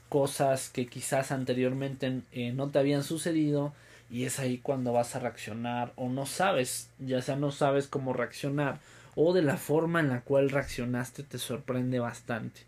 cosas 0.10 0.70
que 0.70 0.86
quizás 0.88 1.32
anteriormente 1.32 2.22
eh, 2.32 2.52
no 2.54 2.70
te 2.70 2.80
habían 2.80 3.04
sucedido 3.04 3.74
y 4.12 4.26
es 4.26 4.40
ahí 4.40 4.60
cuando 4.60 4.94
vas 4.94 5.16
a 5.16 5.20
reaccionar 5.20 5.92
o 5.96 6.08
no 6.08 6.26
sabes, 6.26 6.90
ya 7.00 7.22
sea 7.22 7.36
no 7.36 7.52
sabes 7.52 7.88
cómo 7.88 8.14
reaccionar 8.14 8.80
o 9.16 9.34
de 9.34 9.42
la 9.42 9.58
forma 9.58 10.00
en 10.00 10.10
la 10.10 10.22
cual 10.22 10.50
reaccionaste 10.50 11.24
te 11.24 11.40
sorprende 11.40 12.00
bastante. 12.00 12.62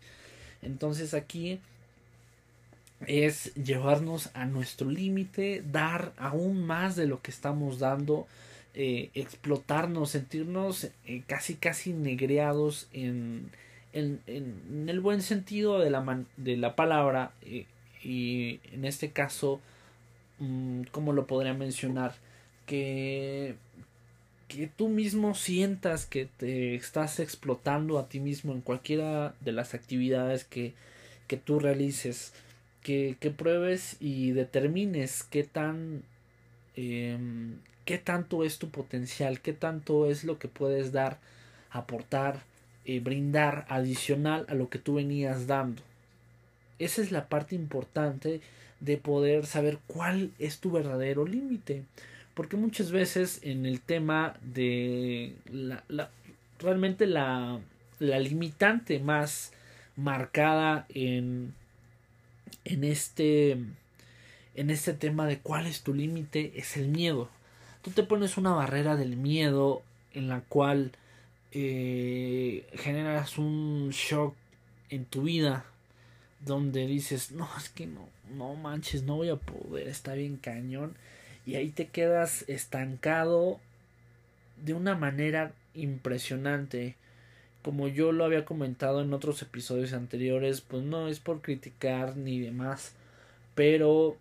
Entonces 0.62 1.14
aquí 1.14 1.60
es 3.06 3.54
llevarnos 3.54 4.30
a 4.34 4.46
nuestro 4.46 4.90
límite, 4.90 5.62
dar 5.70 6.12
aún 6.16 6.64
más 6.66 6.96
de 6.96 7.06
lo 7.06 7.20
que 7.20 7.30
estamos 7.30 7.78
dando, 7.78 8.26
eh, 8.74 9.10
explotarnos, 9.14 10.10
sentirnos 10.10 10.90
eh, 11.06 11.22
casi 11.26 11.54
casi 11.54 11.92
negreados 11.92 12.88
en, 12.92 13.50
en, 13.92 14.20
en, 14.26 14.88
el 14.88 15.00
buen 15.00 15.22
sentido 15.22 15.78
de 15.78 15.90
la, 15.90 16.24
de 16.36 16.56
la 16.56 16.76
palabra 16.76 17.32
eh, 17.42 17.66
y 18.02 18.60
en 18.72 18.84
este 18.84 19.10
caso, 19.10 19.60
mm, 20.38 20.82
¿cómo 20.92 21.12
lo 21.12 21.26
podría 21.26 21.54
mencionar? 21.54 22.14
Que, 22.66 23.56
que 24.48 24.68
tú 24.68 24.88
mismo 24.88 25.34
sientas 25.34 26.06
que 26.06 26.26
te 26.36 26.74
estás 26.74 27.20
explotando 27.20 27.98
a 27.98 28.08
ti 28.08 28.20
mismo 28.20 28.52
en 28.52 28.60
cualquiera 28.60 29.34
de 29.40 29.52
las 29.52 29.74
actividades 29.74 30.44
que, 30.44 30.74
que 31.26 31.36
tú 31.36 31.58
realices, 31.58 32.32
que, 32.86 33.34
pruebes 33.36 33.96
y 33.98 34.30
determines 34.30 35.24
qué 35.24 35.42
tan 35.42 36.02
em, 36.76 37.58
qué 37.84 37.98
tanto 37.98 38.44
es 38.44 38.58
tu 38.58 38.70
potencial, 38.70 39.40
qué 39.40 39.52
tanto 39.52 40.08
es 40.10 40.24
lo 40.24 40.38
que 40.38 40.48
puedes 40.48 40.92
dar, 40.92 41.18
aportar, 41.70 42.42
eh, 42.84 43.00
brindar 43.00 43.66
adicional 43.68 44.46
a 44.48 44.54
lo 44.54 44.68
que 44.68 44.78
tú 44.78 44.94
venías 44.94 45.46
dando. 45.46 45.82
Esa 46.78 47.02
es 47.02 47.10
la 47.10 47.28
parte 47.28 47.54
importante 47.54 48.40
de 48.80 48.96
poder 48.98 49.46
saber 49.46 49.78
cuál 49.86 50.30
es 50.38 50.60
tu 50.60 50.70
verdadero 50.70 51.26
límite. 51.26 51.84
Porque 52.34 52.56
muchas 52.56 52.90
veces 52.90 53.40
en 53.42 53.66
el 53.66 53.80
tema 53.80 54.36
de 54.42 55.34
la, 55.50 56.10
realmente 56.58 57.06
la, 57.06 57.60
la 57.98 58.18
limitante 58.18 58.98
más 58.98 59.52
marcada 59.96 60.86
en, 60.90 61.54
en 62.66 62.84
este 62.84 63.58
en 64.54 64.70
este 64.70 64.92
tema 64.94 65.26
de 65.26 65.38
cuál 65.38 65.66
es 65.66 65.82
tu 65.82 65.94
límite 65.94 66.52
es 66.56 66.76
el 66.76 66.88
miedo. 66.88 67.30
Tú 67.82 67.90
te 67.90 68.02
pones 68.02 68.36
una 68.36 68.52
barrera 68.52 68.96
del 68.96 69.16
miedo 69.16 69.82
en 70.12 70.28
la 70.28 70.40
cual 70.40 70.92
eh, 71.52 72.66
generas 72.74 73.38
un 73.38 73.90
shock 73.90 74.34
en 74.88 75.04
tu 75.04 75.22
vida 75.22 75.66
donde 76.40 76.86
dices, 76.86 77.32
no, 77.32 77.48
es 77.56 77.68
que 77.68 77.86
no, 77.86 78.08
no 78.34 78.54
manches, 78.54 79.02
no 79.02 79.16
voy 79.16 79.28
a 79.28 79.36
poder, 79.36 79.88
está 79.88 80.14
bien 80.14 80.36
cañón. 80.36 80.96
Y 81.44 81.54
ahí 81.56 81.68
te 81.68 81.86
quedas 81.86 82.44
estancado 82.48 83.60
de 84.64 84.74
una 84.74 84.96
manera 84.96 85.52
impresionante. 85.74 86.96
Como 87.66 87.88
yo 87.88 88.12
lo 88.12 88.24
había 88.24 88.44
comentado 88.44 89.02
en 89.02 89.12
otros 89.12 89.42
episodios 89.42 89.92
anteriores, 89.92 90.60
pues 90.60 90.84
no 90.84 91.08
es 91.08 91.18
por 91.18 91.42
criticar 91.42 92.16
ni 92.16 92.38
demás, 92.38 92.92
pero 93.56 94.16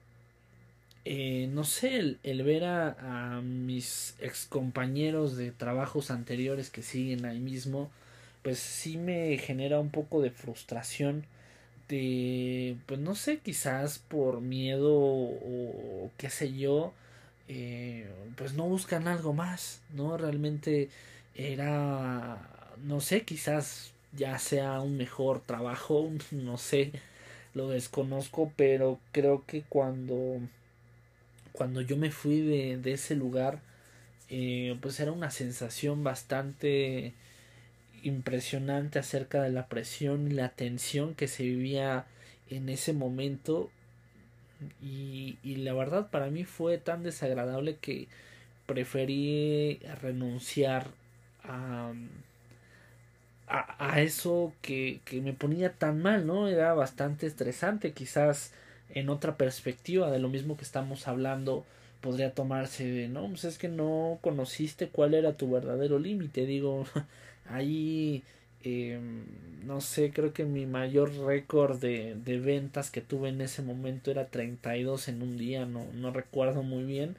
eh, 1.05 1.47
no 1.53 1.63
sé, 1.63 2.17
el, 2.23 2.43
ver 2.43 2.63
a, 2.65 3.41
mis 3.43 4.15
ex 4.19 4.47
compañeros 4.47 5.37
de 5.37 5.51
trabajos 5.51 6.09
anteriores 6.09 6.71
que 6.71 6.81
siguen 6.81 7.25
ahí 7.27 7.39
mismo, 7.39 7.91
pues 8.41 8.57
sí 8.57 8.97
me 8.97 9.37
genera 9.37 9.79
un 9.79 9.91
poco 9.91 10.23
de 10.23 10.31
frustración 10.31 11.25
de, 11.87 12.77
pues 12.87 12.99
no 12.99 13.13
sé, 13.13 13.37
quizás 13.41 13.99
por 13.99 14.41
miedo 14.41 14.91
o, 14.91 16.09
qué 16.17 16.31
sé 16.31 16.51
yo, 16.57 16.93
eh, 17.47 18.09
pues 18.37 18.53
no 18.55 18.63
buscan 18.67 19.07
algo 19.07 19.33
más, 19.33 19.81
¿no? 19.93 20.17
Realmente 20.17 20.89
era, 21.35 22.39
no 22.83 23.01
sé, 23.01 23.23
quizás 23.23 23.93
ya 24.13 24.37
sea 24.39 24.79
un 24.81 24.97
mejor 24.97 25.41
trabajo, 25.41 26.09
no 26.31 26.57
sé, 26.57 26.91
lo 27.53 27.69
desconozco, 27.69 28.51
pero 28.55 28.99
creo 29.11 29.43
que 29.45 29.63
cuando, 29.63 30.39
cuando 31.51 31.81
yo 31.81 31.97
me 31.97 32.11
fui 32.11 32.41
de, 32.41 32.77
de 32.77 32.93
ese 32.93 33.15
lugar, 33.15 33.59
eh, 34.29 34.77
pues 34.81 34.99
era 34.99 35.11
una 35.11 35.31
sensación 35.31 36.03
bastante 36.03 37.13
impresionante 38.03 38.99
acerca 38.99 39.41
de 39.41 39.51
la 39.51 39.67
presión 39.67 40.31
y 40.31 40.35
la 40.35 40.49
tensión 40.49 41.15
que 41.15 41.27
se 41.27 41.43
vivía 41.43 42.05
en 42.49 42.69
ese 42.69 42.93
momento. 42.93 43.69
Y, 44.81 45.37
y 45.43 45.57
la 45.57 45.73
verdad 45.73 46.09
para 46.09 46.29
mí 46.29 46.45
fue 46.45 46.77
tan 46.77 47.03
desagradable 47.03 47.77
que 47.77 48.07
preferí 48.65 49.79
renunciar 50.01 50.87
a, 51.43 51.93
a, 53.47 53.93
a 53.93 54.01
eso 54.01 54.53
que, 54.61 55.01
que, 55.05 55.21
me 55.21 55.33
ponía 55.33 55.73
tan 55.73 56.01
mal, 56.01 56.25
¿no? 56.27 56.47
Era 56.47 56.73
bastante 56.73 57.27
estresante, 57.27 57.93
quizás 57.93 58.53
en 58.89 59.09
otra 59.09 59.37
perspectiva 59.37 60.11
de 60.11 60.19
lo 60.19 60.29
mismo 60.29 60.57
que 60.57 60.63
estamos 60.63 61.07
hablando 61.07 61.65
podría 62.01 62.33
tomarse 62.33 62.85
de, 62.85 63.07
no, 63.07 63.27
pues 63.29 63.45
es 63.45 63.57
que 63.57 63.67
no 63.69 64.19
conociste 64.21 64.89
cuál 64.89 65.15
era 65.15 65.33
tu 65.33 65.49
verdadero 65.49 65.99
límite, 65.99 66.45
digo, 66.45 66.85
Ahí, 67.49 68.23
eh, 68.63 68.99
no 69.65 69.81
sé, 69.81 70.11
creo 70.11 70.33
que 70.33 70.45
mi 70.45 70.65
mayor 70.65 71.13
récord 71.25 71.79
de, 71.79 72.15
de, 72.15 72.39
ventas 72.39 72.89
que 72.91 73.01
tuve 73.01 73.29
en 73.29 73.41
ese 73.41 73.61
momento 73.61 74.11
era 74.11 74.27
32 74.27 75.07
en 75.09 75.21
un 75.21 75.37
día, 75.37 75.65
no, 75.65 75.85
no 75.93 76.11
recuerdo 76.11 76.63
muy 76.63 76.83
bien. 76.83 77.15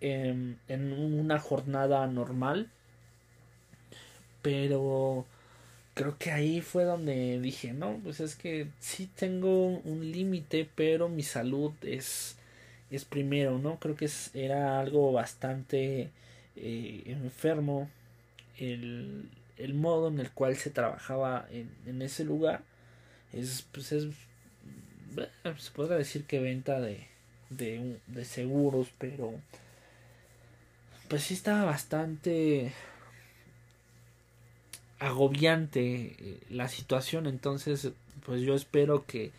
Eh, 0.00 0.56
en 0.68 0.92
una 0.92 1.38
jornada 1.38 2.06
normal. 2.06 2.68
Pero 4.42 5.26
creo 5.94 6.16
que 6.18 6.30
ahí 6.32 6.60
fue 6.60 6.84
donde 6.84 7.40
dije, 7.40 7.72
no, 7.72 8.00
pues 8.02 8.20
es 8.20 8.36
que 8.36 8.68
sí 8.80 9.08
tengo 9.14 9.66
un 9.66 10.10
límite, 10.12 10.68
pero 10.74 11.08
mi 11.08 11.22
salud 11.22 11.72
es, 11.82 12.36
es 12.90 13.04
primero, 13.04 13.58
¿no? 13.58 13.78
Creo 13.78 13.96
que 13.96 14.06
es, 14.06 14.30
era 14.34 14.80
algo 14.80 15.12
bastante 15.12 16.10
eh, 16.56 17.02
enfermo 17.06 17.88
el, 18.58 19.30
el, 19.58 19.74
modo 19.74 20.08
en 20.08 20.20
el 20.20 20.30
cual 20.30 20.56
se 20.56 20.70
trabajaba 20.70 21.46
en, 21.50 21.70
en 21.86 22.02
ese 22.02 22.24
lugar 22.24 22.62
es, 23.32 23.66
pues 23.72 23.92
es, 23.92 24.06
se 25.58 25.70
podría 25.72 25.96
decir 25.96 26.24
que 26.24 26.40
venta 26.40 26.80
de, 26.80 27.06
de, 27.50 27.98
de 28.06 28.24
seguros, 28.24 28.88
pero 28.98 29.34
pues 31.08 31.22
sí 31.22 31.34
estaba 31.34 31.64
bastante 31.64 32.72
agobiante 35.00 36.14
eh, 36.18 36.40
la 36.50 36.68
situación. 36.68 37.26
Entonces 37.26 37.90
pues 38.24 38.42
yo 38.42 38.54
espero 38.54 39.04
que, 39.06 39.32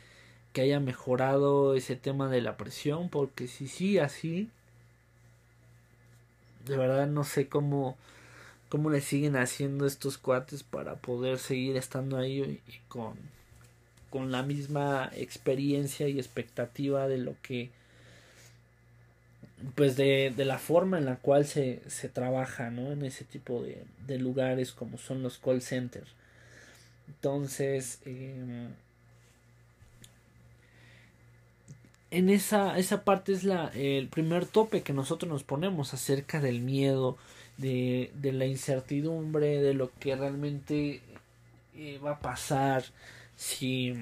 que 0.54 0.62
haya 0.62 0.80
mejorado 0.80 1.76
ese 1.76 1.96
tema 1.96 2.30
de 2.30 2.42
la 2.42 2.58
presión 2.58 3.10
porque 3.10 3.48
si 3.48 3.68
sí 3.68 4.00
así 4.00 4.50
de 6.66 6.78
verdad 6.78 7.08
no 7.08 7.24
sé 7.24 7.48
cómo 7.48 7.98
cómo 8.70 8.90
le 8.90 9.02
siguen 9.02 9.36
haciendo 9.36 9.86
estos 9.86 10.18
cuates 10.18 10.64
para 10.64 10.96
poder 10.96 11.40
seguir 11.40 11.76
estando 11.76 12.18
ahí 12.18 12.62
y 12.66 12.80
con, 12.88 13.16
con 14.10 14.32
la 14.32 14.44
misma 14.44 15.12
experiencia 15.14 16.08
y 16.08 16.18
expectativa 16.18 17.10
de 17.10 17.18
lo 17.18 17.36
que 17.42 17.70
pues 19.76 19.96
de, 19.96 20.34
de 20.36 20.46
la 20.46 20.58
forma 20.60 20.98
en 20.98 21.06
la 21.06 21.18
cual 21.18 21.46
se, 21.46 21.82
se 21.88 22.10
trabaja 22.10 22.70
¿no? 22.70 22.92
en 22.92 23.04
ese 23.04 23.26
tipo 23.26 23.62
de, 23.64 23.84
de 24.08 24.18
lugares 24.18 24.72
como 24.72 24.98
son 24.98 25.24
los 25.24 25.38
call 25.38 25.62
centers 25.62 26.10
entonces 27.08 28.00
eh, 28.06 28.68
en 32.12 32.30
esa, 32.30 32.78
esa 32.78 33.04
parte 33.04 33.32
es 33.34 33.44
la, 33.44 33.70
el 33.70 34.08
primer 34.10 34.46
tope 34.46 34.82
que 34.84 34.94
nosotros 34.94 35.32
nos 35.32 35.44
ponemos 35.44 35.94
acerca 35.94 36.42
del 36.42 36.60
miedo 36.62 37.18
de, 37.58 38.12
de 38.16 38.34
la 38.34 38.46
incertidumbre, 38.46 39.62
de 39.62 39.74
lo 39.74 39.92
que 40.00 40.16
realmente 40.16 41.02
eh, 41.76 42.00
va 42.04 42.12
a 42.14 42.20
pasar, 42.20 42.84
si, 43.38 43.94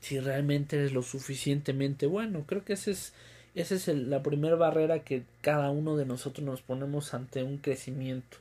si 0.00 0.18
realmente 0.20 0.76
eres 0.76 0.92
lo 0.92 1.02
suficientemente 1.02 2.06
bueno. 2.06 2.44
Creo 2.46 2.64
que 2.64 2.74
ese 2.74 2.92
es, 2.92 3.12
esa 3.60 3.74
es 3.74 3.88
la 3.88 4.22
primera 4.22 4.54
barrera 4.54 5.00
que 5.00 5.24
cada 5.40 5.70
uno 5.70 5.96
de 5.96 6.06
nosotros 6.06 6.46
nos 6.46 6.62
ponemos 6.62 7.12
ante 7.12 7.42
un 7.42 7.58
crecimiento. 7.58 8.36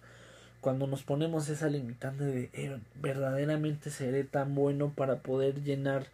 Cuando 0.61 0.85
nos 0.85 1.01
ponemos 1.01 1.49
esa 1.49 1.69
limitante 1.69 2.23
de 2.23 2.49
eh, 2.53 2.77
verdaderamente 3.01 3.89
seré 3.89 4.23
tan 4.23 4.53
bueno 4.53 4.93
para 4.95 5.17
poder 5.17 5.63
llenar 5.63 6.05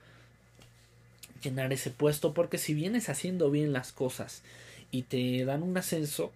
llenar 1.41 1.73
ese 1.73 1.89
puesto 1.89 2.33
porque 2.33 2.57
si 2.57 2.73
vienes 2.73 3.09
haciendo 3.09 3.51
bien 3.51 3.73
las 3.73 3.91
cosas 3.91 4.43
y 4.91 5.01
te 5.01 5.43
dan 5.43 5.61
un 5.63 5.77
ascenso 5.77 6.31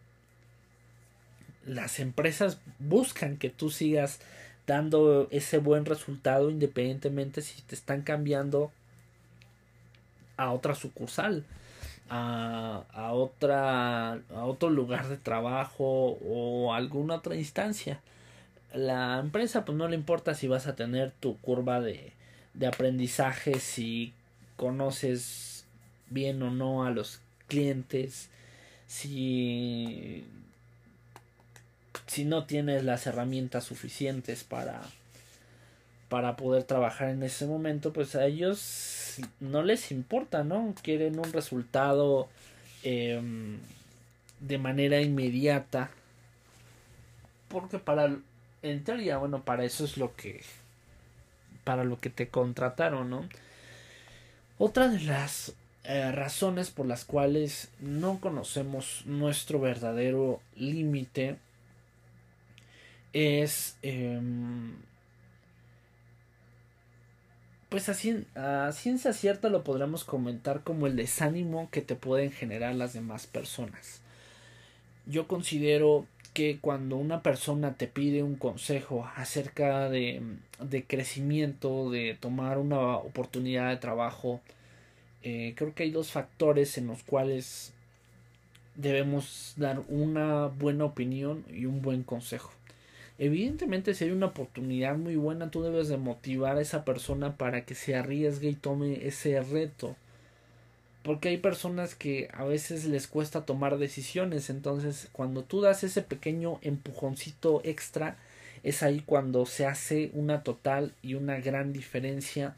las 1.66 2.00
empresas 2.02 2.60
buscan 2.80 3.38
que 3.38 3.50
tú 3.50 3.70
sigas 3.70 4.20
dando 4.66 5.30
ese 5.32 5.60
buen 5.60 5.86
resultado 5.86 6.50
independientemente 6.50 7.42
si 7.42 7.62
te 7.62 7.76
están 7.76 8.02
cambiando 8.02 8.70
a 10.36 10.52
otra 10.52 10.76
sucursal 10.76 11.46
a, 12.10 12.84
a 12.94 13.12
otra 13.14 14.14
a 14.14 14.46
otro 14.46 14.70
lugar 14.70 15.08
de 15.08 15.18
trabajo 15.18 16.18
o 16.26 16.74
alguna 16.74 17.16
otra 17.16 17.36
instancia. 17.36 18.02
La 18.74 19.20
empresa 19.20 19.66
pues 19.66 19.78
no 19.78 19.88
le 19.88 19.96
importa 19.96 20.36
si 20.36 20.48
vas 20.48 20.68
a 20.68 20.76
tener 20.76 21.12
tu 21.20 21.38
curva 21.38 21.82
de, 21.82 22.14
de 22.54 22.68
aprendizaje 22.68 23.60
si 23.60 24.14
conoces 24.56 25.66
bien 26.10 26.42
o 26.44 26.52
no 26.52 26.86
a 26.86 26.92
los 26.92 27.22
clientes 27.48 28.30
si 28.88 30.26
si 32.08 32.24
no 32.26 32.46
tienes 32.46 32.84
las 32.84 33.06
herramientas 33.06 33.66
suficientes 33.66 34.44
para 34.44 34.82
para 36.10 36.36
poder 36.36 36.64
trabajar 36.64 37.10
en 37.10 37.24
ese 37.24 37.46
momento 37.46 37.92
pues 37.94 38.16
a 38.16 38.26
ellos 38.26 39.18
no 39.40 39.64
les 39.64 39.92
importa 39.92 40.44
no 40.44 40.74
quieren 40.82 41.20
un 41.20 41.32
resultado 41.34 42.28
eh, 42.84 43.22
de 44.40 44.58
manera 44.58 45.02
inmediata 45.02 45.90
porque 47.50 47.80
para 47.80 48.16
en 48.62 48.84
teoría 48.84 49.18
bueno 49.18 49.44
para 49.44 49.66
eso 49.66 49.86
es 49.86 49.98
lo 49.98 50.16
que 50.16 50.42
para 51.64 51.84
lo 51.84 52.00
que 52.00 52.10
te 52.10 52.30
contrataron 52.30 53.10
no 53.10 53.28
otra 54.58 54.88
de 54.88 55.02
las 55.02 55.54
eh, 55.84 56.12
razones 56.12 56.72
por 56.72 56.86
las 56.86 57.06
cuales 57.06 57.70
no 57.80 58.20
conocemos 58.20 59.04
nuestro 59.06 59.60
verdadero 59.60 60.42
límite 60.56 61.38
es 63.14 63.78
em, 63.82 64.74
pues 67.70 67.90
así 67.90 68.26
a 68.36 68.72
ciencia 68.72 69.14
cierta 69.14 69.50
lo 69.50 69.64
podremos 69.64 70.04
comentar 70.04 70.64
como 70.64 70.88
el 70.88 70.96
desánimo 70.96 71.70
que 71.72 71.82
te 71.82 71.96
pueden 71.96 72.32
generar 72.32 72.76
las 72.76 72.94
demás 72.94 73.28
personas 73.28 74.02
yo 75.06 75.28
considero 75.28 76.06
que 76.34 76.60
cuando 76.60 76.98
una 76.98 77.24
persona 77.24 77.74
te 77.74 77.88
pide 77.88 78.22
un 78.22 78.36
consejo 78.36 79.10
acerca 79.16 79.90
de, 79.90 80.22
de 80.60 80.84
crecimiento, 80.84 81.90
de 81.90 82.16
tomar 82.20 82.60
una 82.60 82.98
oportunidad 82.98 83.70
de 83.70 83.78
trabajo, 83.78 84.40
eh, 85.24 85.54
creo 85.56 85.74
que 85.74 85.84
hay 85.84 85.92
dos 85.92 86.12
factores 86.12 86.78
en 86.78 86.88
los 86.88 87.02
cuales 87.04 87.74
debemos 88.76 89.54
dar 89.58 89.82
una 89.88 90.46
buena 90.46 90.86
opinión 90.86 91.44
y 91.50 91.66
un 91.66 91.82
buen 91.82 92.04
consejo. 92.04 92.52
Evidentemente 93.20 93.94
si 93.94 94.06
hay 94.06 94.12
una 94.12 94.28
oportunidad 94.28 94.98
muy 94.98 95.16
buena, 95.16 95.52
tú 95.52 95.64
debes 95.64 95.88
de 95.88 95.98
motivar 95.98 96.58
a 96.58 96.62
esa 96.62 96.86
persona 96.86 97.36
para 97.38 97.66
que 97.66 97.76
se 97.76 97.96
arriesgue 97.96 98.50
y 98.50 98.56
tome 98.56 99.08
ese 99.08 99.42
reto 99.42 99.96
porque 101.08 101.30
hay 101.30 101.38
personas 101.38 101.96
que 101.96 102.30
a 102.34 102.44
veces 102.44 102.84
les 102.84 103.08
cuesta 103.08 103.46
tomar 103.46 103.78
decisiones, 103.78 104.50
entonces 104.50 105.08
cuando 105.14 105.42
tú 105.42 105.62
das 105.62 105.86
ese 105.86 106.02
pequeño 106.02 106.60
empujoncito 106.62 107.62
extra, 107.64 108.18
es 108.62 108.84
ahí 108.84 109.02
cuando 109.06 109.46
se 109.46 109.66
hace 109.66 110.12
una 110.14 110.44
total 110.44 110.94
y 111.02 111.14
una 111.14 111.40
gran 111.40 111.72
diferencia 111.72 112.58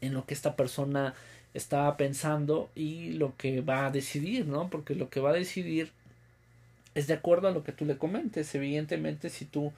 en 0.00 0.14
lo 0.14 0.24
que 0.24 0.32
esta 0.32 0.56
persona 0.56 1.12
estaba 1.52 1.98
pensando 1.98 2.70
y 2.74 3.12
lo 3.12 3.36
que 3.36 3.60
va 3.60 3.84
a 3.84 3.90
decidir, 3.90 4.46
¿no? 4.46 4.70
Porque 4.70 4.94
lo 4.94 5.10
que 5.10 5.20
va 5.20 5.28
a 5.28 5.34
decidir 5.34 5.92
es 6.94 7.06
de 7.06 7.14
acuerdo 7.14 7.48
a 7.48 7.52
lo 7.52 7.64
que 7.64 7.72
tú 7.72 7.84
le 7.84 7.98
comentes. 7.98 8.54
Evidentemente, 8.54 9.30
si 9.30 9.44
tú 9.44 9.72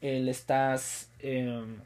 eh, 0.00 0.20
le 0.20 0.30
estás 0.30 1.08
em, 1.20 1.76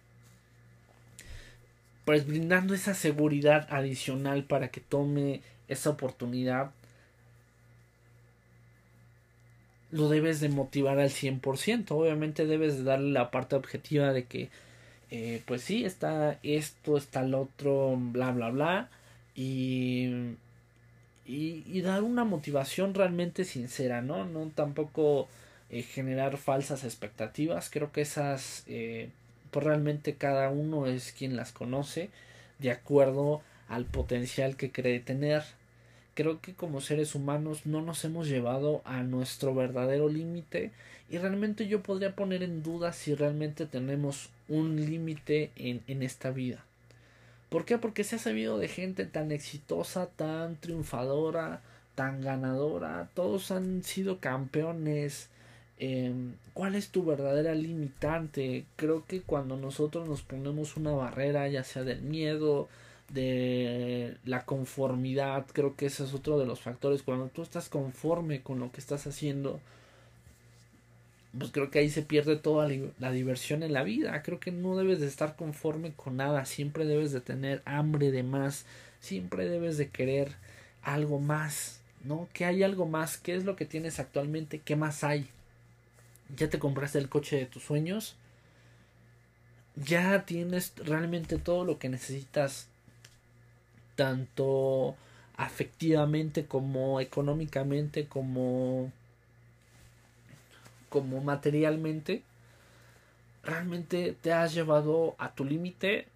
pues 2.04 2.26
brindando 2.26 2.74
esa 2.74 2.94
seguridad 2.94 3.66
adicional 3.70 4.44
para 4.44 4.68
que 4.68 4.80
tome 4.80 5.42
esa 5.68 5.90
oportunidad, 5.90 6.70
lo 9.90 10.08
debes 10.08 10.40
de 10.40 10.48
motivar 10.48 10.98
al 10.98 11.10
100%. 11.10 11.90
Obviamente 11.90 12.46
debes 12.46 12.78
de 12.78 12.84
darle 12.84 13.12
la 13.12 13.30
parte 13.30 13.56
objetiva 13.56 14.12
de 14.12 14.24
que, 14.24 14.50
eh, 15.10 15.42
pues 15.46 15.62
sí, 15.62 15.84
está 15.84 16.38
esto, 16.42 16.96
está 16.96 17.20
el 17.22 17.34
otro, 17.34 17.96
bla, 17.98 18.32
bla, 18.32 18.50
bla. 18.50 18.90
Y, 19.34 20.36
y, 21.28 21.82
dar 21.82 22.02
una 22.02 22.24
motivación 22.24 22.94
realmente 22.94 23.44
sincera, 23.44 24.00
¿no? 24.00 24.24
No 24.24 24.50
tampoco 24.54 25.28
eh, 25.70 25.82
generar 25.82 26.38
falsas 26.38 26.84
expectativas. 26.84 27.68
Creo 27.70 27.92
que 27.92 28.00
esas 28.00 28.64
eh, 28.66 29.10
pues 29.50 29.66
realmente 29.66 30.14
cada 30.14 30.48
uno 30.50 30.86
es 30.86 31.12
quien 31.12 31.36
las 31.36 31.52
conoce 31.52 32.08
de 32.58 32.70
acuerdo 32.70 33.42
al 33.68 33.84
potencial 33.84 34.56
que 34.56 34.72
cree 34.72 35.00
tener. 35.00 35.42
Creo 36.14 36.40
que 36.40 36.54
como 36.54 36.80
seres 36.80 37.14
humanos 37.14 37.66
no 37.66 37.82
nos 37.82 38.04
hemos 38.04 38.26
llevado 38.26 38.80
a 38.86 39.02
nuestro 39.02 39.54
verdadero 39.54 40.08
límite 40.08 40.72
y 41.10 41.18
realmente 41.18 41.68
yo 41.68 41.82
podría 41.82 42.16
poner 42.16 42.42
en 42.42 42.62
duda 42.62 42.92
si 42.92 43.14
realmente 43.14 43.66
tenemos 43.66 44.30
un 44.48 44.76
límite 44.76 45.50
en 45.56 46.02
esta 46.02 46.30
vida. 46.30 46.64
¿Por 47.48 47.64
qué? 47.64 47.78
Porque 47.78 48.04
se 48.04 48.16
ha 48.16 48.18
sabido 48.18 48.58
de 48.58 48.68
gente 48.68 49.06
tan 49.06 49.32
exitosa, 49.32 50.06
tan 50.06 50.56
triunfadora, 50.56 51.62
tan 51.94 52.20
ganadora, 52.20 53.08
todos 53.14 53.50
han 53.50 53.82
sido 53.82 54.20
campeones, 54.20 55.30
Em, 55.78 56.34
¿Cuál 56.54 56.74
es 56.74 56.90
tu 56.90 57.04
verdadera 57.04 57.54
limitante? 57.54 58.66
Creo 58.76 59.04
que 59.06 59.22
cuando 59.22 59.56
nosotros 59.56 60.08
nos 60.08 60.22
ponemos 60.22 60.76
una 60.76 60.90
barrera, 60.92 61.48
ya 61.48 61.62
sea 61.64 61.84
del 61.84 62.02
miedo, 62.02 62.68
de 63.10 64.16
la 64.24 64.44
conformidad, 64.44 65.46
creo 65.52 65.76
que 65.76 65.86
ese 65.86 66.04
es 66.04 66.14
otro 66.14 66.38
de 66.38 66.46
los 66.46 66.60
factores. 66.60 67.02
Cuando 67.02 67.28
tú 67.28 67.42
estás 67.42 67.68
conforme 67.68 68.42
con 68.42 68.58
lo 68.60 68.72
que 68.72 68.80
estás 68.80 69.06
haciendo, 69.06 69.60
pues 71.36 71.50
creo 71.52 71.70
que 71.70 71.80
ahí 71.80 71.90
se 71.90 72.02
pierde 72.02 72.36
toda 72.36 72.68
la 72.98 73.10
diversión 73.10 73.62
en 73.62 73.72
la 73.72 73.82
vida. 73.82 74.22
Creo 74.22 74.40
que 74.40 74.52
no 74.52 74.76
debes 74.76 75.00
de 75.00 75.06
estar 75.06 75.36
conforme 75.36 75.92
con 75.92 76.16
nada, 76.16 76.44
siempre 76.44 76.84
debes 76.84 77.12
de 77.12 77.20
tener 77.20 77.62
hambre 77.64 78.10
de 78.10 78.22
más, 78.22 78.64
siempre 79.00 79.48
debes 79.48 79.76
de 79.78 79.88
querer 79.90 80.32
algo 80.82 81.18
más, 81.20 81.80
¿no? 82.04 82.28
Que 82.32 82.44
hay 82.44 82.62
algo 82.62 82.86
más, 82.86 83.18
¿qué 83.18 83.34
es 83.34 83.44
lo 83.44 83.56
que 83.56 83.66
tienes 83.66 84.00
actualmente? 84.00 84.60
¿Qué 84.60 84.76
más 84.76 85.04
hay? 85.04 85.28
ya 86.36 86.50
te 86.50 86.58
compraste 86.58 86.98
el 86.98 87.08
coche 87.08 87.36
de 87.36 87.46
tus 87.46 87.62
sueños, 87.62 88.16
ya 89.76 90.24
tienes 90.24 90.72
realmente 90.76 91.38
todo 91.38 91.64
lo 91.64 91.78
que 91.78 91.88
necesitas, 91.88 92.68
tanto 93.96 94.96
afectivamente 95.36 96.46
como 96.46 97.00
económicamente 97.00 98.06
como 98.06 98.92
como 100.88 101.20
materialmente 101.20 102.22
realmente 103.42 104.16
te 104.20 104.32
has 104.32 104.54
llevado 104.54 105.14
a 105.18 105.34
tu 105.34 105.44
límite 105.44 106.06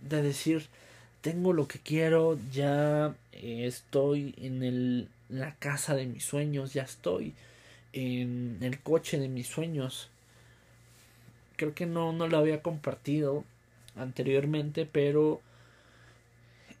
de 0.00 0.22
decir 0.22 0.68
tengo 1.20 1.52
lo 1.52 1.68
que 1.68 1.78
quiero 1.78 2.38
ya 2.50 3.14
estoy 3.32 4.34
en 4.38 4.62
el 4.62 5.08
la 5.28 5.54
casa 5.56 5.94
de 5.94 6.06
mis 6.06 6.24
sueños 6.24 6.72
ya 6.72 6.82
estoy 6.82 7.34
en 7.92 8.58
el 8.60 8.80
coche 8.80 9.18
de 9.18 9.28
mis 9.28 9.46
sueños. 9.46 10.10
Creo 11.56 11.74
que 11.74 11.86
no, 11.86 12.12
no 12.12 12.28
lo 12.28 12.38
había 12.38 12.62
compartido 12.62 13.44
anteriormente, 13.96 14.86
pero 14.90 15.40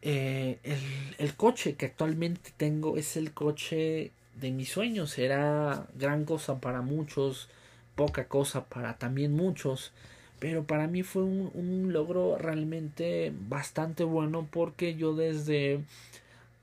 eh, 0.02 0.58
el, 0.62 0.78
el, 1.18 1.34
coche 1.34 1.74
que 1.74 1.86
actualmente 1.86 2.52
tengo 2.56 2.96
es 2.96 3.16
el 3.16 3.32
coche 3.32 4.12
de 4.40 4.50
mis 4.50 4.70
sueños. 4.70 5.18
Era 5.18 5.86
gran 5.94 6.24
cosa 6.24 6.60
para 6.60 6.82
muchos, 6.82 7.48
poca 7.94 8.26
cosa 8.28 8.64
para 8.66 8.98
también 8.98 9.32
muchos. 9.32 9.92
Pero 10.38 10.64
para 10.64 10.86
mí 10.86 11.02
fue 11.02 11.22
un, 11.22 11.50
un 11.54 11.92
logro 11.92 12.38
realmente 12.38 13.32
bastante 13.48 14.04
bueno 14.04 14.48
porque 14.50 14.96
yo 14.96 15.14
desde, 15.14 15.80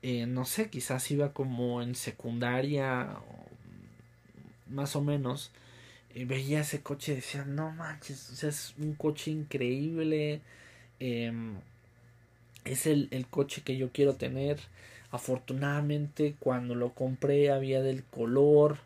eh, 0.02 0.26
no 0.26 0.44
sé, 0.44 0.68
quizás 0.68 1.10
iba 1.10 1.32
como 1.32 1.80
en 1.80 1.94
secundaria 1.94 3.18
más 4.70 4.96
o 4.96 5.00
menos, 5.02 5.50
veía 6.14 6.60
ese 6.60 6.80
coche 6.82 7.12
y 7.12 7.16
decía, 7.16 7.44
no 7.44 7.70
manches, 7.72 8.42
es 8.42 8.74
un 8.78 8.94
coche 8.94 9.30
increíble, 9.30 10.40
em, 11.00 11.56
es 12.64 12.86
el, 12.86 13.08
el, 13.10 13.26
coche 13.26 13.62
que 13.62 13.76
yo 13.76 13.90
quiero 13.92 14.14
tener. 14.14 14.58
Afortunadamente 15.10 16.36
cuando 16.38 16.74
lo 16.74 16.92
compré 16.94 17.50
había 17.50 17.82
del 17.82 18.04
color, 18.04 18.78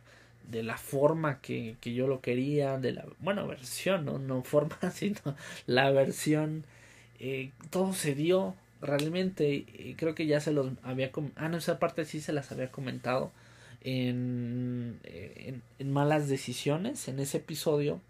de 0.48 0.62
la 0.62 0.76
forma 0.76 1.40
que, 1.40 1.76
que 1.80 1.94
yo 1.94 2.06
lo 2.06 2.20
quería, 2.20 2.78
de 2.78 2.92
la, 2.92 3.04
bueno, 3.20 3.46
versión, 3.46 4.04
no, 4.04 4.18
no 4.18 4.42
forma, 4.42 4.78
sino 4.94 5.20
la 5.66 5.90
versión, 5.90 6.64
eh, 7.18 7.50
todo 7.70 7.92
se 7.92 8.14
dio 8.14 8.54
realmente, 8.80 9.94
creo 9.96 10.14
que 10.14 10.26
ya 10.26 10.40
se 10.40 10.52
los 10.52 10.72
había, 10.82 11.10
ah, 11.36 11.48
no, 11.48 11.56
esa 11.56 11.78
parte 11.78 12.04
sí 12.04 12.20
se 12.20 12.32
las 12.32 12.50
había 12.52 12.70
comentado, 12.70 13.30
en, 13.84 15.00
en, 15.04 15.92
malas 15.92 16.28
decisiones 16.28 17.08
en 17.08 17.18
ese 17.18 17.38
episodio 17.38 18.00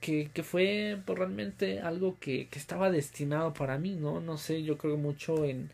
que, 0.00 0.30
que 0.32 0.42
fue 0.42 0.98
pues, 1.04 1.18
realmente 1.18 1.80
algo 1.80 2.16
que, 2.20 2.46
que, 2.48 2.58
estaba 2.58 2.90
destinado 2.90 3.52
para 3.52 3.78
mí, 3.78 3.96
¿no? 3.96 4.20
No 4.20 4.38
sé, 4.38 4.62
yo 4.62 4.78
creo 4.78 4.96
mucho 4.96 5.44
en, 5.44 5.70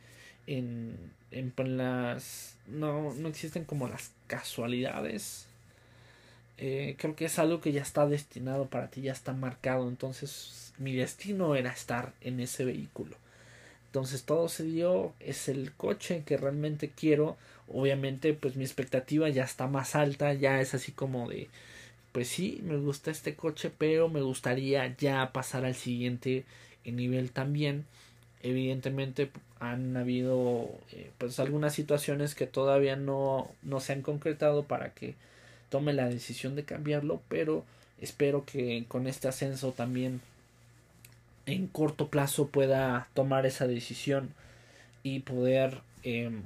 en, 0.46 0.96
en 1.36 1.76
las... 1.76 2.56
No, 2.66 3.14
no 3.14 3.28
existen 3.28 3.64
como 3.64 3.88
las 3.88 4.10
casualidades. 4.26 5.46
Eh, 6.58 6.96
creo 6.98 7.14
que 7.14 7.26
es 7.26 7.38
algo 7.38 7.60
que 7.60 7.72
ya 7.72 7.82
está 7.82 8.06
destinado 8.06 8.66
para 8.66 8.88
ti, 8.88 9.02
ya 9.02 9.12
está 9.12 9.32
marcado. 9.32 9.88
Entonces 9.88 10.72
mi 10.78 10.94
destino 10.94 11.54
era 11.54 11.70
estar 11.70 12.12
en 12.20 12.40
ese 12.40 12.64
vehículo. 12.64 13.16
Entonces 13.86 14.24
todo 14.24 14.48
se 14.48 14.64
dio, 14.64 15.14
es 15.20 15.48
el 15.48 15.72
coche 15.72 16.22
que 16.26 16.36
realmente 16.36 16.90
quiero. 16.90 17.36
Obviamente 17.68 18.34
pues 18.34 18.56
mi 18.56 18.64
expectativa 18.64 19.28
ya 19.28 19.44
está 19.44 19.66
más 19.66 19.94
alta, 19.94 20.34
ya 20.34 20.60
es 20.60 20.74
así 20.74 20.92
como 20.92 21.28
de, 21.28 21.48
pues 22.12 22.28
sí, 22.28 22.60
me 22.62 22.76
gusta 22.76 23.10
este 23.10 23.34
coche, 23.34 23.70
pero 23.76 24.08
me 24.08 24.22
gustaría 24.22 24.94
ya 24.96 25.32
pasar 25.32 25.64
al 25.64 25.74
siguiente 25.74 26.44
nivel 26.84 27.32
también. 27.32 27.84
Evidentemente 28.42 29.30
han 29.58 29.96
habido 29.96 30.68
eh, 30.92 31.10
pues 31.18 31.38
algunas 31.40 31.74
situaciones 31.74 32.34
que 32.34 32.46
todavía 32.46 32.96
no, 32.96 33.50
no 33.62 33.80
se 33.80 33.92
han 33.92 34.02
concretado 34.02 34.64
para 34.64 34.90
que 34.90 35.14
tome 35.70 35.92
la 35.92 36.08
decisión 36.08 36.56
de 36.56 36.64
cambiarlo, 36.64 37.20
pero 37.28 37.64
espero 38.00 38.44
que 38.44 38.84
con 38.88 39.06
este 39.06 39.28
ascenso 39.28 39.72
también 39.72 40.20
en 41.46 41.66
corto 41.68 42.08
plazo 42.08 42.48
pueda 42.48 43.08
tomar 43.14 43.46
esa 43.46 43.66
decisión 43.66 44.30
y 45.02 45.20
poder 45.20 45.80
em, 46.02 46.42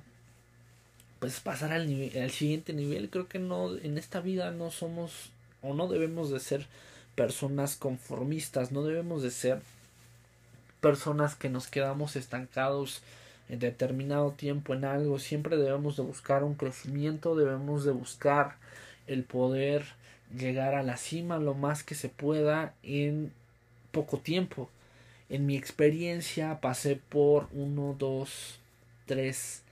pues 1.19 1.41
pasar 1.41 1.73
al, 1.73 1.83
al 2.21 2.31
siguiente 2.31 2.73
nivel. 2.73 3.11
Creo 3.11 3.29
que 3.29 3.39
no 3.39 3.77
en 3.77 3.99
esta 3.99 4.21
vida 4.21 4.51
no 4.51 4.71
somos 4.71 5.31
o 5.63 5.75
no 5.75 5.89
debemos 5.89 6.31
de 6.31 6.41
ser 6.41 6.67
personas 7.15 7.77
conformistas 7.77 8.73
no 8.73 8.83
debemos 8.83 9.23
de 9.23 9.31
ser 9.31 9.61
personas 10.81 11.37
que 11.37 11.49
nos 11.49 11.69
quedamos 11.69 12.17
estancados 12.17 13.03
en 13.49 13.59
determinado 13.59 14.33
tiempo 14.33 14.75
en 14.75 14.85
algo, 14.85 15.19
siempre 15.19 15.57
debemos 15.57 15.97
de 15.97 16.03
buscar 16.03 16.45
un 16.45 16.55
crecimiento, 16.55 17.35
debemos 17.35 17.85
de 17.85 17.93
buscar 17.93 18.57
el 19.07 19.25
poder 19.25 19.85
llegar 20.37 20.75
a 20.75 20.83
la 20.83 20.97
cima 20.97 21.39
lo 21.39 21.55
más 21.55 21.83
que 21.83 21.95
se 21.95 22.09
pueda 22.09 22.75
en 22.83 23.33
poco 23.91 24.19
tiempo. 24.19 24.71
En 25.29 25.47
mi 25.47 25.57
experiencia 25.57 26.61
pasé 26.61 26.97
por 26.97 27.49
uno, 27.53 27.97
dos, 27.99 28.59
tres. 29.07 29.63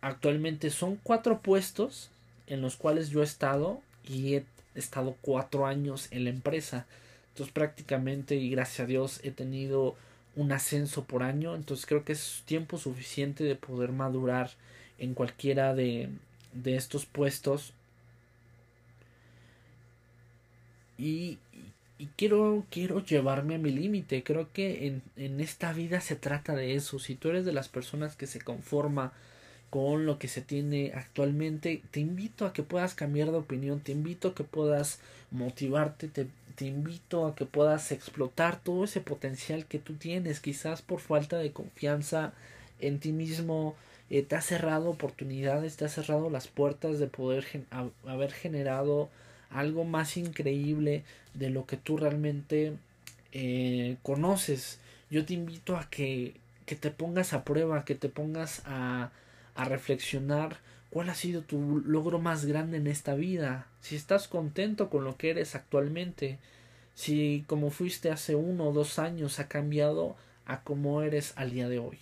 Actualmente 0.00 0.70
son 0.70 0.98
cuatro 1.02 1.40
puestos 1.40 2.10
en 2.46 2.62
los 2.62 2.76
cuales 2.76 3.10
yo 3.10 3.20
he 3.20 3.24
estado 3.24 3.80
y 4.04 4.36
he 4.36 4.44
estado 4.74 5.16
cuatro 5.20 5.66
años 5.66 6.08
en 6.10 6.24
la 6.24 6.30
empresa. 6.30 6.86
Entonces 7.36 7.52
prácticamente 7.52 8.36
y 8.36 8.48
gracias 8.48 8.80
a 8.80 8.86
Dios 8.86 9.20
he 9.22 9.30
tenido 9.30 9.94
un 10.36 10.52
ascenso 10.52 11.04
por 11.04 11.22
año. 11.22 11.54
Entonces 11.54 11.84
creo 11.84 12.02
que 12.02 12.14
es 12.14 12.42
tiempo 12.46 12.78
suficiente 12.78 13.44
de 13.44 13.56
poder 13.56 13.92
madurar 13.92 14.52
en 14.98 15.12
cualquiera 15.12 15.74
de, 15.74 16.08
de 16.54 16.76
estos 16.76 17.04
puestos. 17.04 17.74
Y, 20.96 21.36
y 21.98 22.06
quiero, 22.16 22.64
quiero 22.70 23.04
llevarme 23.04 23.56
a 23.56 23.58
mi 23.58 23.70
límite. 23.70 24.22
Creo 24.22 24.50
que 24.54 24.86
en, 24.86 25.02
en 25.18 25.38
esta 25.42 25.74
vida 25.74 26.00
se 26.00 26.16
trata 26.16 26.54
de 26.54 26.74
eso. 26.74 26.98
Si 26.98 27.16
tú 27.16 27.28
eres 27.28 27.44
de 27.44 27.52
las 27.52 27.68
personas 27.68 28.16
que 28.16 28.26
se 28.26 28.40
conforma 28.40 29.12
con 29.68 30.06
lo 30.06 30.18
que 30.18 30.28
se 30.28 30.40
tiene 30.40 30.92
actualmente, 30.94 31.82
te 31.90 32.00
invito 32.00 32.46
a 32.46 32.54
que 32.54 32.62
puedas 32.62 32.94
cambiar 32.94 33.30
de 33.30 33.36
opinión, 33.36 33.80
te 33.80 33.92
invito 33.92 34.28
a 34.28 34.34
que 34.34 34.44
puedas 34.44 35.00
motivarte, 35.30 36.08
te, 36.08 36.28
te 36.56 36.64
invito 36.64 37.26
a 37.26 37.34
que 37.34 37.44
puedas 37.44 37.92
explotar 37.92 38.58
todo 38.60 38.84
ese 38.84 39.00
potencial 39.00 39.66
que 39.66 39.78
tú 39.78 39.94
tienes, 39.94 40.40
quizás 40.40 40.82
por 40.82 41.00
falta 41.00 41.38
de 41.38 41.52
confianza 41.52 42.32
en 42.80 42.98
ti 42.98 43.12
mismo, 43.12 43.76
eh, 44.10 44.22
te 44.22 44.36
ha 44.36 44.40
cerrado 44.40 44.90
oportunidades, 44.90 45.76
te 45.76 45.84
ha 45.84 45.88
cerrado 45.88 46.30
las 46.30 46.48
puertas 46.48 46.98
de 46.98 47.08
poder 47.08 47.46
haber 48.06 48.32
generado 48.32 49.10
algo 49.50 49.84
más 49.84 50.16
increíble 50.16 51.04
de 51.34 51.50
lo 51.50 51.66
que 51.66 51.76
tú 51.76 51.96
realmente 51.96 52.72
eh, 53.32 53.96
conoces. 54.02 54.78
Yo 55.10 55.24
te 55.24 55.34
invito 55.34 55.76
a 55.76 55.88
que, 55.90 56.34
que 56.64 56.76
te 56.76 56.90
pongas 56.90 57.32
a 57.32 57.44
prueba, 57.44 57.84
que 57.84 57.94
te 57.94 58.08
pongas 58.08 58.62
a, 58.64 59.10
a 59.54 59.64
reflexionar 59.64 60.56
cuál 60.96 61.10
ha 61.10 61.14
sido 61.14 61.42
tu 61.42 61.82
logro 61.84 62.18
más 62.18 62.46
grande 62.46 62.78
en 62.78 62.86
esta 62.86 63.14
vida, 63.14 63.66
si 63.82 63.96
estás 63.96 64.28
contento 64.28 64.88
con 64.88 65.04
lo 65.04 65.18
que 65.18 65.28
eres 65.28 65.54
actualmente, 65.54 66.38
si 66.94 67.44
como 67.48 67.68
fuiste 67.68 68.10
hace 68.10 68.34
uno 68.34 68.68
o 68.68 68.72
dos 68.72 68.98
años 68.98 69.38
ha 69.38 69.46
cambiado 69.46 70.16
a 70.46 70.62
cómo 70.62 71.02
eres 71.02 71.34
al 71.36 71.50
día 71.50 71.68
de 71.68 71.80
hoy, 71.80 71.98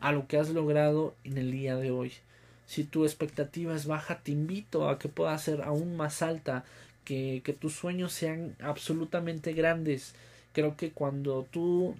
a 0.00 0.10
lo 0.10 0.26
que 0.26 0.38
has 0.38 0.48
logrado 0.48 1.14
en 1.24 1.36
el 1.36 1.52
día 1.52 1.76
de 1.76 1.90
hoy. 1.90 2.12
Si 2.64 2.84
tu 2.84 3.04
expectativa 3.04 3.76
es 3.76 3.84
baja, 3.84 4.20
te 4.20 4.32
invito 4.32 4.88
a 4.88 4.98
que 4.98 5.10
pueda 5.10 5.36
ser 5.36 5.60
aún 5.60 5.94
más 5.94 6.22
alta, 6.22 6.64
que, 7.04 7.42
que 7.44 7.52
tus 7.52 7.74
sueños 7.74 8.14
sean 8.14 8.56
absolutamente 8.62 9.52
grandes. 9.52 10.14
Creo 10.54 10.78
que 10.78 10.92
cuando 10.92 11.46
tú 11.50 11.94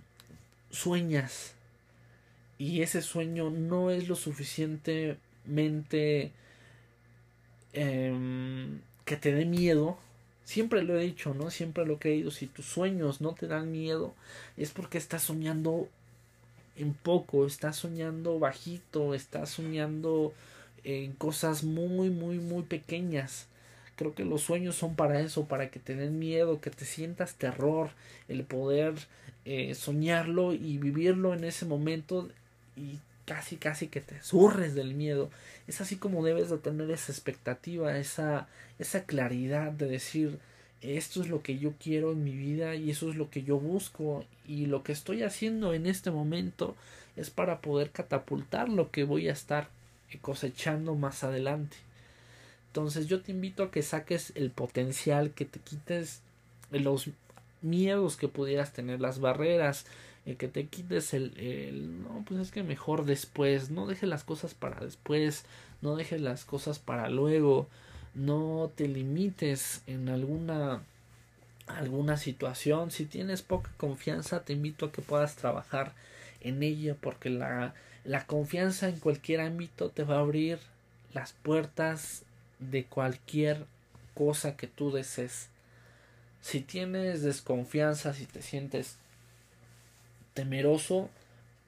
sueñas 0.71 1.53
y 2.57 2.81
ese 2.81 3.03
sueño 3.03 3.51
no 3.51 3.91
es 3.91 4.09
lo 4.09 4.17
suficientemente 5.45 6.33
em, 7.73 8.81
que 9.05 9.17
te 9.17 9.33
dé 9.33 9.45
miedo, 9.45 9.99
siempre 10.45 10.83
lo 10.83 10.99
he 10.99 11.05
dicho, 11.05 11.35
¿no? 11.35 11.51
Siempre 11.51 11.85
lo 11.87 11.95
he 11.95 11.99
creído, 11.99 12.31
si 12.31 12.47
tus 12.47 12.67
sueños 12.67 13.21
no 13.21 13.35
te 13.35 13.47
dan 13.47 13.73
miedo, 13.73 14.15
es 14.57 14.71
porque 14.71 14.99
estás 14.99 15.23
soñando 15.23 15.89
en 16.77 16.95
poco, 16.95 17.47
estás 17.47 17.77
soñando 17.77 18.39
bajito, 18.39 19.15
estás 19.15 19.51
soñando 19.51 20.33
en 20.85 21.13
cosas 21.13 21.65
muy, 21.65 22.11
muy, 22.11 22.39
muy 22.39 22.63
pequeñas. 22.63 23.47
Creo 23.97 24.15
que 24.15 24.25
los 24.25 24.43
sueños 24.43 24.75
son 24.75 24.97
para 24.97 25.21
eso, 25.21 25.47
para 25.47 25.71
que 25.71 25.79
te 25.79 25.95
den 25.95 26.19
miedo, 26.19 26.61
que 26.61 26.71
te 26.71 26.85
sientas 26.85 27.35
terror, 27.37 27.91
el 28.29 28.43
poder 28.45 28.95
eh, 29.45 29.75
soñarlo 29.75 30.53
y 30.53 30.79
vivirlo 30.79 31.33
en 31.33 31.45
ese 31.45 31.65
momento 31.65 32.29
y 32.77 32.99
casi, 33.25 33.57
casi 33.57 33.89
que 33.89 34.01
te 34.01 34.23
surres 34.23 34.75
del 34.75 34.95
miedo. 34.95 35.31
Es 35.67 35.81
así 35.81 35.97
como 35.97 36.25
debes 36.25 36.51
de 36.51 36.59
tener 36.59 36.91
esa 36.91 37.13
expectativa, 37.13 37.97
esa, 37.99 38.49
esa 38.79 39.05
claridad 39.05 39.73
de 39.73 39.87
decir, 39.87 40.39
esto 40.81 41.23
es 41.23 41.29
lo 41.29 41.43
que 41.43 41.59
yo 41.59 41.73
quiero 41.83 42.13
en 42.13 42.25
mi 42.25 42.37
vida 42.37 42.75
y 42.75 42.91
eso 42.91 43.11
es 43.11 43.17
lo 43.17 43.31
que 43.31 43.43
yo 43.43 43.59
busco 43.59 44.25
y 44.47 44.67
lo 44.67 44.83
que 44.83 44.93
estoy 44.93 45.23
haciendo 45.23 45.73
en 45.73 45.87
este 45.87 46.11
momento 46.11 46.77
es 47.17 47.31
para 47.31 47.61
poder 47.61 47.91
catapultar 47.91 48.69
lo 48.69 48.91
que 48.91 49.05
voy 49.05 49.29
a 49.29 49.33
estar 49.33 49.69
cosechando 50.21 50.95
más 50.95 51.25
adelante. 51.25 51.77
Entonces 52.69 53.07
yo 53.07 53.21
te 53.23 53.33
invito 53.33 53.63
a 53.63 53.71
que 53.71 53.83
saques 53.83 54.33
el 54.35 54.51
potencial, 54.51 55.31
que 55.31 55.45
te 55.45 55.61
quites 55.61 56.21
los 56.71 57.09
miedos 57.63 58.17
que 58.17 58.29
pudieras 58.29 58.73
tener, 58.73 59.01
las 59.01 59.21
barreras, 59.21 59.87
eh, 60.27 60.37
que 60.37 60.49
te 60.49 60.67
quites 60.67 61.15
el, 61.15 61.39
el, 61.39 62.03
no, 62.03 62.25
pues 62.27 62.41
es 62.41 62.51
que 62.51 62.63
mejor 62.63 63.05
después, 63.05 63.71
no 63.71 63.87
dejes 63.87 64.09
las 64.09 64.25
cosas 64.25 64.55
para 64.55 64.85
después, 64.85 65.45
no 65.83 65.97
dejes 65.97 66.21
las 66.21 66.45
cosas 66.45 66.79
para 66.79 67.09
luego, 67.09 67.69
no 68.15 68.71
te 68.75 68.89
limites 68.89 69.83
en 69.87 70.09
alguna 70.09 70.83
alguna 71.67 72.19
situación, 72.19 72.91
si 72.91 73.07
tienes 73.07 73.41
poca 73.41 73.71
confianza, 73.79 74.45
te 74.45 74.53
invito 74.53 74.87
a 74.87 74.93
que 74.93 75.01
puedas 75.01 75.35
trabajar 75.37 75.95
en 76.43 76.63
ella 76.63 76.95
porque 77.01 77.31
la 77.31 77.75
la 78.05 78.27
confianza 78.27 78.89
en 78.89 79.01
cualquier 79.01 79.41
ámbito 79.41 79.89
te 79.91 80.05
va 80.05 80.17
a 80.17 80.21
abrir 80.21 80.59
las 81.15 81.33
puertas 81.33 82.23
de 82.59 82.85
cualquier 82.85 83.65
cosa 84.15 84.57
que 84.57 84.67
tú 84.67 84.93
desees. 84.93 85.49
Si 86.43 86.61
tienes 86.61 87.23
desconfianza, 87.23 88.13
si 88.13 88.27
te 88.27 88.43
sientes 88.43 88.99
temeroso, 90.35 91.09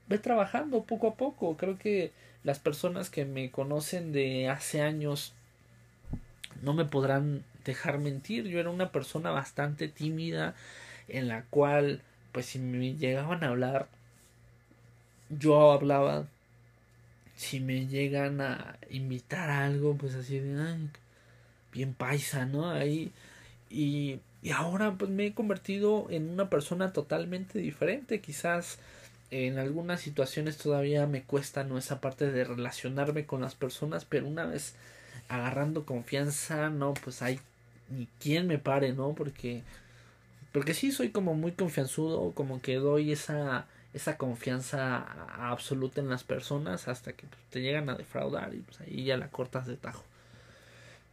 ve 0.09 0.18
trabajando 0.18 0.85
poco 0.85 1.09
a 1.09 1.14
poco. 1.14 1.57
Creo 1.57 1.79
que 1.79 2.12
las 2.44 2.59
personas 2.59 3.11
que 3.11 3.24
me 3.24 3.50
conocen 3.50 4.12
de 4.12 4.48
hace 4.48 4.83
años 4.83 5.33
no 6.62 6.74
me 6.74 6.85
podrán 6.85 7.44
dejar 7.64 7.98
mentir. 7.98 8.46
Yo 8.46 8.61
era 8.61 8.70
una 8.70 8.92
persona 8.92 9.31
bastante 9.31 9.88
tímida 9.88 10.55
en 11.09 11.29
la 11.29 11.42
cual, 11.44 12.02
pues 12.33 12.46
si 12.46 12.59
me 12.59 12.94
llegaban 12.94 13.44
a 13.44 13.48
hablar, 13.48 13.88
yo 15.31 15.72
hablaba. 15.72 16.26
Si 17.37 17.61
me 17.61 17.87
llegan 17.87 18.40
a 18.40 18.79
invitar 18.90 19.50
a 19.50 19.66
algo, 19.66 19.94
pues 19.96 20.14
así 20.14 20.38
de, 20.38 20.88
bien 21.72 21.94
paisa, 21.94 22.46
¿no? 22.46 22.70
Ahí. 22.70 23.12
Y, 23.70 24.20
y 24.46 24.52
ahora 24.52 24.94
pues 24.96 25.11
me 25.11 25.26
he 25.26 25.35
convertido 25.35 26.06
en 26.09 26.30
una 26.30 26.48
persona 26.48 26.92
totalmente 26.92 27.59
diferente. 27.59 28.20
Quizás 28.20 28.78
en 29.32 29.59
algunas 29.59 30.00
situaciones 30.00 30.56
todavía 30.56 31.04
me 31.09 31.24
cuesta, 31.24 31.64
¿no? 31.64 31.78
Esa 31.78 32.00
parte 32.00 32.30
de 32.30 32.44
relacionarme 32.44 33.26
con 33.26 33.40
las 33.40 33.56
personas, 33.56 34.04
pero 34.04 34.28
una 34.28 34.46
vez 34.46 34.76
agarrando 35.28 35.85
confianza, 35.85 36.70
no, 36.70 36.94
pues 36.94 37.22
hay 37.22 37.40
ni 37.90 38.06
quien 38.20 38.46
me 38.46 38.59
pare, 38.59 38.92
¿no? 38.92 39.14
Porque, 39.14 39.64
porque 40.52 40.74
sí 40.74 40.92
soy 40.92 41.09
como 41.11 41.35
muy 41.35 41.50
confianzudo, 41.50 42.30
como 42.30 42.62
que 42.62 42.76
doy 42.76 43.11
esa 43.11 43.66
esa 43.94 44.16
confianza 44.16 44.98
absoluta 45.50 46.00
en 46.00 46.09
las 46.09 46.22
personas 46.22 46.87
hasta 46.87 47.14
que 47.14 47.26
pues, 47.26 47.40
te 47.50 47.62
llegan 47.62 47.88
a 47.88 47.96
defraudar 47.96 48.54
y 48.54 48.59
pues 48.59 48.80
ahí 48.82 49.02
ya 49.06 49.16
la 49.16 49.28
cortas 49.28 49.66
de 49.66 49.76
tajo. 49.76 50.04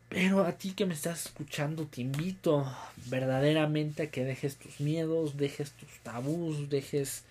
Pero 0.09 0.43
a 0.45 0.51
ti 0.53 0.73
que 0.73 0.85
me 0.85 0.93
estás 0.93 1.25
escuchando 1.25 1.85
te 1.87 2.01
invito 2.01 2.71
verdaderamente 3.07 4.03
a 4.03 4.11
que 4.11 4.23
dejes 4.23 4.57
tus 4.57 4.79
miedos, 4.79 5.37
dejes 5.37 5.71
tus 5.71 5.89
tabús, 6.03 6.69
dejes 6.69 7.23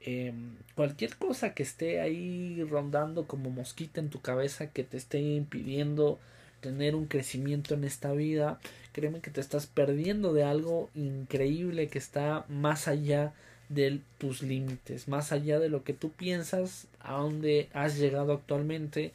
em, 0.00 0.56
cualquier 0.74 1.16
cosa 1.16 1.52
que 1.52 1.62
esté 1.62 2.00
ahí 2.00 2.64
rondando 2.64 3.26
como 3.26 3.50
mosquita 3.50 4.00
en 4.00 4.08
tu 4.08 4.20
cabeza 4.20 4.70
que 4.70 4.84
te 4.84 4.96
esté 4.96 5.20
impidiendo 5.20 6.18
tener 6.60 6.94
un 6.94 7.06
crecimiento 7.06 7.74
en 7.74 7.84
esta 7.84 8.12
vida. 8.12 8.58
Créeme 8.92 9.20
que 9.20 9.30
te 9.30 9.40
estás 9.40 9.66
perdiendo 9.66 10.32
de 10.32 10.44
algo 10.44 10.88
increíble 10.94 11.88
que 11.88 11.98
está 11.98 12.44
más 12.48 12.88
allá 12.88 13.32
de 13.68 14.00
tus 14.18 14.42
límites, 14.42 15.08
más 15.08 15.32
allá 15.32 15.58
de 15.60 15.68
lo 15.68 15.84
que 15.84 15.92
tú 15.92 16.10
piensas, 16.10 16.86
a 17.00 17.14
donde 17.14 17.68
has 17.72 17.98
llegado 17.98 18.32
actualmente, 18.32 19.12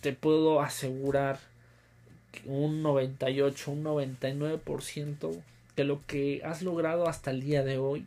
te 0.00 0.12
puedo 0.12 0.60
asegurar 0.60 1.38
un 2.44 2.82
98, 2.82 3.70
un 3.70 3.84
99% 3.84 5.42
que 5.76 5.84
lo 5.84 6.04
que 6.06 6.42
has 6.44 6.62
logrado 6.62 7.08
hasta 7.08 7.30
el 7.30 7.40
día 7.40 7.62
de 7.64 7.78
hoy 7.78 8.06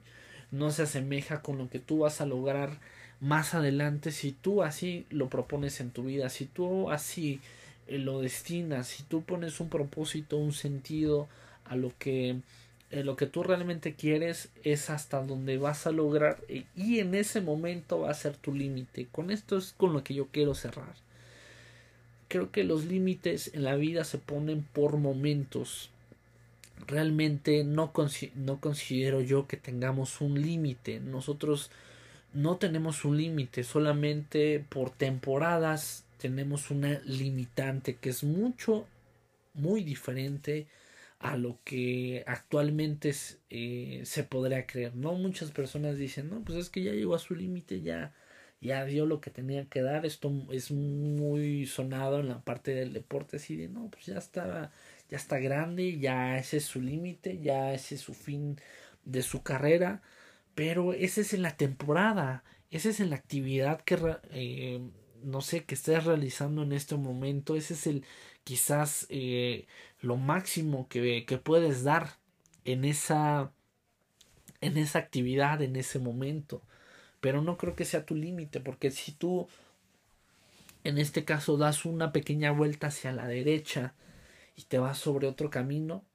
no 0.51 0.71
se 0.71 0.83
asemeja 0.83 1.41
con 1.41 1.57
lo 1.57 1.69
que 1.69 1.79
tú 1.79 1.99
vas 1.99 2.21
a 2.21 2.25
lograr 2.25 2.79
más 3.19 3.53
adelante 3.53 4.11
si 4.11 4.31
tú 4.31 4.63
así 4.63 5.05
lo 5.09 5.29
propones 5.29 5.79
en 5.81 5.91
tu 5.91 6.03
vida, 6.03 6.29
si 6.29 6.45
tú 6.45 6.91
así 6.91 7.41
eh, 7.87 7.97
lo 7.97 8.21
destinas, 8.21 8.87
si 8.87 9.03
tú 9.03 9.23
pones 9.23 9.59
un 9.59 9.69
propósito, 9.69 10.37
un 10.37 10.53
sentido 10.53 11.27
a 11.65 11.75
lo 11.75 11.91
que 11.97 12.37
eh, 12.91 13.03
lo 13.03 13.17
que 13.17 13.25
tú 13.25 13.43
realmente 13.43 13.95
quieres 13.95 14.49
es 14.63 14.89
hasta 14.89 15.21
donde 15.21 15.57
vas 15.57 15.87
a 15.87 15.91
lograr 15.91 16.37
y 16.47 16.99
en 16.99 17.15
ese 17.15 17.41
momento 17.41 18.01
va 18.01 18.11
a 18.11 18.13
ser 18.13 18.37
tu 18.37 18.53
límite. 18.53 19.07
Con 19.11 19.29
esto 19.31 19.57
es 19.57 19.73
con 19.75 19.93
lo 19.93 20.03
que 20.03 20.13
yo 20.13 20.27
quiero 20.27 20.55
cerrar. 20.55 20.95
Creo 22.27 22.51
que 22.51 22.63
los 22.63 22.85
límites 22.85 23.51
en 23.53 23.63
la 23.63 23.75
vida 23.75 24.03
se 24.03 24.17
ponen 24.17 24.63
por 24.63 24.97
momentos. 24.97 25.89
Realmente 26.85 27.63
no, 27.63 27.93
no 28.35 28.59
considero 28.59 29.21
yo 29.21 29.47
que 29.47 29.57
tengamos 29.57 30.21
un 30.21 30.41
límite. 30.41 30.99
Nosotros 30.99 31.71
no 32.33 32.57
tenemos 32.57 33.05
un 33.05 33.17
límite, 33.17 33.63
solamente 33.63 34.63
por 34.69 34.91
temporadas 34.91 36.03
tenemos 36.17 36.71
una 36.71 36.99
limitante 37.05 37.95
que 37.95 38.09
es 38.09 38.23
mucho, 38.23 38.85
muy 39.53 39.83
diferente 39.83 40.67
a 41.19 41.35
lo 41.35 41.57
que 41.63 42.23
actualmente 42.27 43.13
eh, 43.49 44.01
se 44.05 44.23
podría 44.23 44.67
creer, 44.67 44.95
¿no? 44.95 45.13
Muchas 45.13 45.51
personas 45.51 45.97
dicen, 45.97 46.29
no, 46.29 46.41
pues 46.41 46.59
es 46.59 46.69
que 46.69 46.83
ya 46.83 46.91
llegó 46.91 47.15
a 47.15 47.19
su 47.19 47.33
límite, 47.33 47.81
ya, 47.81 48.13
ya 48.61 48.85
dio 48.85 49.05
lo 49.05 49.21
que 49.21 49.29
tenía 49.31 49.65
que 49.69 49.81
dar, 49.81 50.05
esto 50.05 50.31
es 50.51 50.71
muy 50.71 51.65
sonado 51.67 52.19
en 52.19 52.29
la 52.29 52.41
parte 52.43 52.73
del 52.73 52.93
deporte, 52.93 53.37
así 53.37 53.55
de, 53.55 53.69
no, 53.69 53.89
pues 53.89 54.05
ya 54.07 54.17
está, 54.17 54.71
ya 55.09 55.17
está 55.17 55.39
grande, 55.39 55.99
ya 55.99 56.37
ese 56.37 56.57
es 56.57 56.65
su 56.65 56.81
límite, 56.81 57.39
ya 57.39 57.73
ese 57.73 57.95
es 57.95 58.01
su 58.01 58.13
fin 58.13 58.59
de 59.05 59.21
su 59.23 59.43
carrera, 59.43 60.01
pero 60.55 60.93
ese 60.93 61.21
es 61.21 61.33
en 61.33 61.43
la 61.43 61.55
temporada, 61.57 62.43
ese 62.71 62.89
es 62.89 62.99
en 62.99 63.09
la 63.11 63.17
actividad 63.17 63.81
que, 63.81 63.97
eh, 64.31 64.81
no 65.23 65.41
sé, 65.41 65.65
que 65.65 65.75
estés 65.75 66.03
realizando 66.05 66.63
en 66.63 66.73
este 66.73 66.95
momento, 66.95 67.55
ese 67.55 67.73
es 67.75 67.87
el, 67.87 68.05
quizás, 68.43 69.05
eh, 69.09 69.67
lo 70.01 70.17
máximo 70.17 70.87
que, 70.89 71.25
que 71.25 71.37
puedes 71.37 71.83
dar 71.83 72.17
en 72.65 72.85
esa, 72.85 73.51
en 74.61 74.77
esa 74.77 74.99
actividad, 74.99 75.61
en 75.61 75.75
ese 75.75 75.99
momento. 75.99 76.63
Pero 77.27 77.41
no 77.41 77.57
creo 77.57 77.75
que 77.75 77.83
sea 77.83 78.05
tu 78.05 78.15
límite, 78.15 78.61
porque 78.61 78.89
si 78.89 79.11
tú, 79.11 79.49
en 80.85 80.97
este 80.97 81.25
caso, 81.25 81.57
das 81.57 81.83
una 81.83 82.13
pequeña 82.13 82.51
vuelta 82.51 82.87
hacia 82.87 83.11
la 83.11 83.27
derecha 83.27 83.95
y 84.55 84.61
te 84.61 84.77
vas 84.77 84.97
sobre 84.97 85.27
otro 85.27 85.49
camino, 85.49 86.05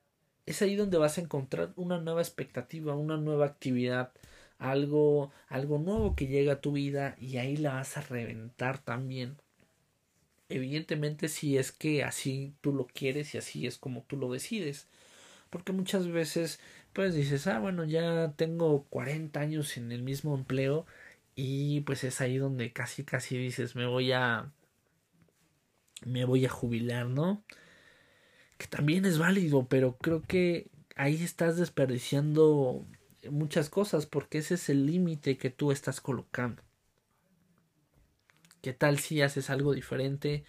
es 0.46 0.62
ahí 0.62 0.74
donde 0.74 0.96
vas 0.96 1.18
a 1.18 1.20
encontrar 1.20 1.74
una 1.76 2.00
nueva 2.00 2.22
expectativa, 2.22 2.96
una 2.96 3.18
nueva 3.18 3.44
actividad, 3.44 4.12
algo, 4.56 5.32
algo 5.48 5.76
nuevo 5.76 6.16
que 6.16 6.28
llega 6.28 6.54
a 6.54 6.60
tu 6.62 6.72
vida 6.72 7.14
y 7.20 7.36
ahí 7.36 7.58
la 7.58 7.74
vas 7.74 7.98
a 7.98 8.00
reventar 8.00 8.78
también. 8.78 9.36
Evidentemente 10.48 11.28
si 11.28 11.58
es 11.58 11.72
que 11.72 12.04
así 12.04 12.54
tú 12.62 12.72
lo 12.72 12.86
quieres 12.86 13.34
y 13.34 13.36
así 13.36 13.66
es 13.66 13.76
como 13.76 14.00
tú 14.04 14.16
lo 14.16 14.32
decides. 14.32 14.86
Porque 15.50 15.72
muchas 15.72 16.08
veces 16.08 16.58
pues 16.94 17.14
dices, 17.14 17.46
ah 17.48 17.58
bueno, 17.58 17.84
ya 17.84 18.32
tengo 18.36 18.84
40 18.88 19.40
años 19.40 19.76
en 19.76 19.92
el 19.92 20.02
mismo 20.02 20.34
empleo 20.34 20.86
y 21.34 21.80
pues 21.82 22.04
es 22.04 22.20
ahí 22.20 22.38
donde 22.38 22.72
casi 22.72 23.04
casi 23.04 23.36
dices, 23.38 23.74
me 23.76 23.86
voy 23.86 24.12
a 24.12 24.52
me 26.04 26.24
voy 26.24 26.44
a 26.46 26.50
jubilar, 26.50 27.06
¿no? 27.06 27.44
Que 28.58 28.66
también 28.66 29.04
es 29.04 29.18
válido, 29.18 29.66
pero 29.68 29.96
creo 29.96 30.22
que 30.22 30.70
ahí 30.96 31.22
estás 31.22 31.56
desperdiciando 31.56 32.86
muchas 33.30 33.70
cosas 33.70 34.06
porque 34.06 34.38
ese 34.38 34.54
es 34.54 34.68
el 34.68 34.86
límite 34.86 35.38
que 35.38 35.50
tú 35.50 35.72
estás 35.72 36.00
colocando. 36.00 36.62
¿Qué 38.60 38.72
tal 38.72 38.98
si 38.98 39.22
haces 39.22 39.50
algo 39.50 39.74
diferente 39.74 40.44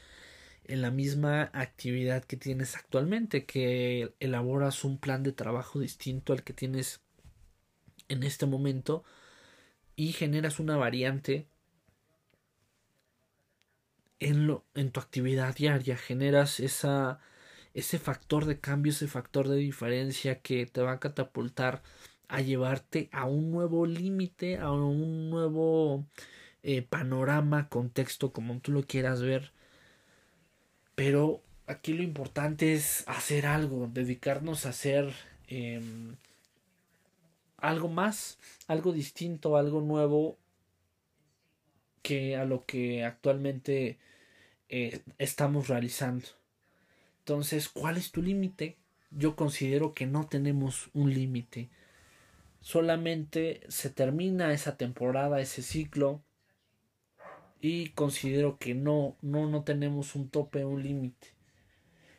en 0.65 0.81
la 0.81 0.91
misma 0.91 1.49
actividad 1.53 2.23
que 2.23 2.37
tienes 2.37 2.75
actualmente? 2.75 3.45
Que 3.45 4.13
elaboras 4.19 4.83
un 4.83 4.99
plan 4.99 5.23
de 5.23 5.31
trabajo 5.31 5.79
distinto 5.79 6.33
al 6.33 6.43
que 6.43 6.53
tienes 6.53 7.01
en 8.07 8.23
este 8.23 8.45
momento 8.45 9.03
y 9.95 10.13
generas 10.13 10.59
una 10.59 10.77
variante 10.77 11.47
en, 14.19 14.47
lo, 14.47 14.65
en 14.75 14.91
tu 14.91 14.99
actividad 14.99 15.55
diaria, 15.55 15.97
generas 15.97 16.59
esa, 16.59 17.19
ese 17.73 17.99
factor 17.99 18.45
de 18.45 18.59
cambio, 18.59 18.91
ese 18.91 19.07
factor 19.07 19.47
de 19.47 19.57
diferencia 19.57 20.41
que 20.41 20.65
te 20.65 20.81
va 20.81 20.93
a 20.93 20.99
catapultar 20.99 21.83
a 22.27 22.41
llevarte 22.41 23.09
a 23.11 23.25
un 23.25 23.51
nuevo 23.51 23.85
límite, 23.85 24.57
a 24.57 24.71
un 24.71 25.29
nuevo 25.29 26.05
eh, 26.63 26.81
panorama, 26.81 27.69
contexto, 27.69 28.33
como 28.33 28.59
tú 28.59 28.71
lo 28.71 28.83
quieras 28.83 29.21
ver. 29.21 29.51
Pero 30.95 31.41
aquí 31.67 31.93
lo 31.93 32.03
importante 32.03 32.73
es 32.73 33.03
hacer 33.07 33.45
algo, 33.45 33.89
dedicarnos 33.91 34.65
a 34.65 34.69
hacer 34.69 35.13
em, 35.47 36.15
algo 37.63 37.89
más, 37.89 38.37
algo 38.67 38.91
distinto, 38.91 39.57
algo 39.57 39.81
nuevo 39.81 40.37
que 42.01 42.35
a 42.35 42.45
lo 42.45 42.65
que 42.65 43.03
actualmente 43.03 43.97
eh, 44.69 45.01
estamos 45.17 45.67
realizando. 45.67 46.27
Entonces, 47.19 47.69
¿cuál 47.69 47.97
es 47.97 48.11
tu 48.11 48.21
límite? 48.21 48.77
Yo 49.09 49.35
considero 49.35 49.93
que 49.93 50.05
no 50.05 50.27
tenemos 50.27 50.89
un 50.93 51.13
límite 51.13 51.69
solamente 52.63 53.61
se 53.67 53.89
termina 53.89 54.53
esa 54.53 54.77
temporada, 54.77 55.41
ese 55.41 55.61
ciclo 55.61 56.23
y 57.59 57.89
considero 57.89 58.57
que 58.57 58.73
no, 58.73 59.17
no, 59.21 59.47
no 59.47 59.63
tenemos 59.63 60.15
un 60.15 60.29
tope, 60.29 60.65
un 60.65 60.81
límite. 60.81 61.27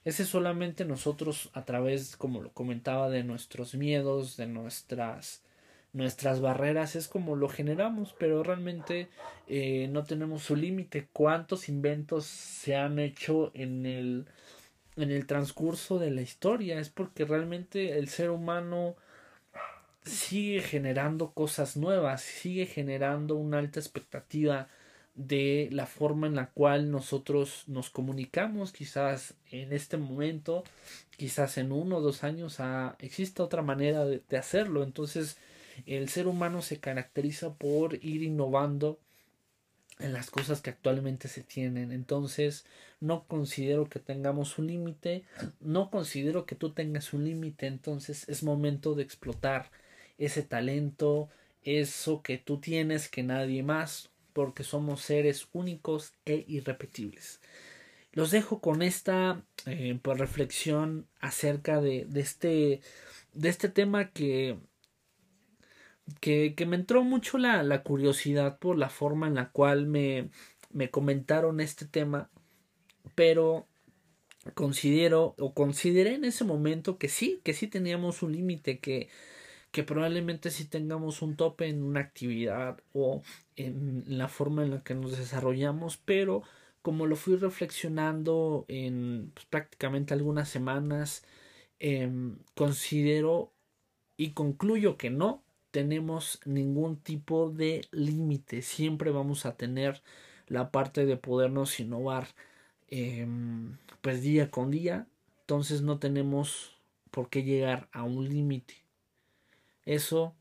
Ese 0.05 0.25
solamente 0.25 0.85
nosotros 0.85 1.51
a 1.55 1.65
través, 1.65 2.17
como 2.17 2.43
lo 2.43 2.51
comentaba, 2.51 3.09
de 3.09 3.25
nuestros 3.25 3.75
miedos, 3.75 4.37
de 4.37 4.47
nuestras 4.47 5.43
nuestras 5.95 6.41
barreras 6.41 6.97
es 6.97 7.07
como 7.07 7.37
lo 7.37 7.49
generamos, 7.49 8.15
pero 8.19 8.43
realmente 8.43 9.09
eh, 9.47 9.89
no 9.93 10.03
tenemos 10.03 10.43
su 10.43 10.57
límite. 10.57 11.09
¿Cuántos 11.13 11.69
inventos 11.69 12.27
se 12.27 12.75
han 12.77 12.99
hecho 12.99 13.53
en 13.55 13.87
el 13.87 14.27
en 14.97 15.11
el 15.11 15.27
transcurso 15.27 15.99
de 15.99 16.11
la 16.11 16.23
historia? 16.23 16.81
Es 16.81 16.91
porque 16.91 17.25
realmente 17.25 17.99
el 17.99 18.09
ser 18.09 18.31
humano 18.31 18.97
sigue 20.05 20.61
generando 20.61 21.33
cosas 21.33 21.77
nuevas, 21.77 22.23
sigue 22.23 22.67
generando 22.67 23.37
una 23.37 23.59
alta 23.59 23.81
expectativa 23.81 24.69
de 25.15 25.69
la 25.73 25.87
forma 25.87 26.27
en 26.27 26.35
la 26.35 26.51
cual 26.51 26.91
nosotros 26.91 27.65
nos 27.67 27.91
comunicamos, 27.91 28.73
quizás 28.73 29.35
en 29.51 29.73
este 29.73 29.97
momento, 29.97 30.65
quizás 31.17 31.59
en 31.59 31.73
uno 31.73 31.99
o 31.99 32.01
dos 32.01 32.25
años 32.25 32.59
ah, 32.59 32.97
exista 32.99 33.45
otra 33.45 33.63
manera 33.63 34.05
de 34.05 34.37
hacerlo. 34.37 34.83
Entonces, 34.83 35.37
el 35.87 36.09
ser 36.09 36.27
humano 36.27 36.63
se 36.63 36.79
caracteriza 36.79 37.55
por 37.55 37.95
ir 37.95 38.23
innovando 38.23 38.99
en 39.99 40.13
las 40.13 40.31
cosas 40.31 40.61
que 40.61 40.71
actualmente 40.71 41.29
se 41.29 41.43
tienen. 41.43 41.93
Entonces, 41.93 42.67
no 43.01 43.25
considero 43.25 43.89
que 43.89 44.01
tengamos 44.01 44.59
un 44.59 44.67
límite, 44.67 45.25
no 45.61 45.91
considero 45.91 46.47
que 46.47 46.55
tú 46.55 46.73
tengas 46.73 47.13
un 47.13 47.25
límite, 47.25 47.67
entonces 47.67 48.29
es 48.29 48.43
momento 48.43 48.95
de 48.95 49.03
explotar 49.03 49.71
ese 50.19 50.43
talento, 50.43 51.29
eso 51.63 52.23
que 52.23 52.39
tú 52.39 52.59
tienes 52.59 53.09
que 53.09 53.23
nadie 53.23 53.63
más, 53.63 54.11
porque 54.35 54.65
somos 54.65 55.01
seres 55.01 55.49
únicos 55.53 56.13
e 56.27 56.45
irrepetibles. 56.47 57.41
Los 58.13 58.31
dejo 58.31 58.61
con 58.61 58.83
esta 58.83 59.43
eh, 59.65 59.99
pues, 60.03 60.19
reflexión 60.19 61.09
acerca 61.21 61.81
de, 61.81 62.07
este, 62.15 62.81
de 63.33 63.49
este 63.49 63.69
tema 63.71 64.11
que, 64.11 64.59
que, 66.21 66.55
que 66.55 66.67
me 66.67 66.77
entró 66.77 67.03
mucho 67.03 67.39
la, 67.39 67.63
la, 67.63 67.83
curiosidad 67.83 68.59
por 68.59 68.77
la 68.77 68.91
forma 68.91 69.27
en 69.27 69.35
la 69.35 69.51
cual 69.51 69.87
me, 69.87 70.31
me 70.71 70.91
comentaron 70.91 71.61
este 71.61 71.87
tema, 71.87 72.31
pero 73.15 73.67
considero 74.53 75.35
o 75.39 75.55
consideré 75.55 76.15
en 76.15 76.25
ese 76.25 76.45
momento 76.45 76.99
que 76.99 77.09
sí, 77.09 77.41
que 77.45 77.55
sí 77.55 77.67
teníamos 77.67 78.23
un 78.23 78.33
límite, 78.33 78.79
que 78.79 79.09
que 79.75 79.83
probablemente 79.83 80.53
si 80.53 80.67
tengamos 80.67 81.21
un 81.21 81.35
tope 81.35 81.67
en 81.67 81.83
una 81.83 81.99
actividad 81.99 82.79
o 82.93 83.23
en 83.57 84.05
la 84.07 84.29
forma 84.29 84.63
en 84.63 84.71
la 84.71 84.85
que 84.85 84.95
nos 84.95 85.19
desarrollamos, 85.19 85.97
pero 85.97 86.45
como 86.81 87.07
lo 87.07 87.17
fui 87.17 87.35
reflexionando 87.35 88.67
en 88.69 89.33
pues, 89.35 89.47
prácticamente 89.47 90.15
algunas 90.15 90.49
semanas, 90.49 91.25
em, 91.81 92.39
considero 92.55 93.53
y 94.17 94.31
concluyo 94.31 94.97
que 94.97 95.11
no 95.11 95.43
tenemos 95.73 96.41
ningún 96.45 96.97
tipo 96.99 97.51
de 97.51 97.89
límite. 97.91 98.63
Siempre 98.63 99.11
vamos 99.11 99.45
a 99.45 99.57
tener 99.57 100.03
la 100.47 100.71
parte 100.71 101.05
de 101.05 101.17
podernos 101.17 101.81
innovar 101.81 102.29
em, 102.89 103.77
pues 104.03 104.23
día 104.23 104.53
con 104.53 104.71
día. 104.71 105.09
Entonces 105.41 105.83
no 105.83 105.99
tenemos 105.99 106.77
por 107.11 107.29
qué 107.29 107.43
llegar 107.43 107.89
a 107.93 108.05
un 108.05 108.29
límite. 108.29 108.84
Eso 109.87 110.35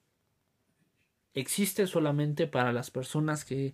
existe 1.34 1.88
solamente 1.88 2.48
para 2.48 2.74
las 2.74 2.92
personas 2.92 3.46
que 3.46 3.74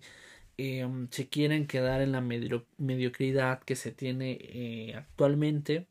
em, 0.56 1.08
se 1.10 1.28
quieren 1.28 1.66
quedar 1.66 2.00
en 2.02 2.12
la 2.12 2.20
mediocridad 2.20 3.62
que 3.62 3.76
se 3.76 3.92
tiene 3.92 4.38
eh, 4.40 4.94
actualmente 4.96 5.86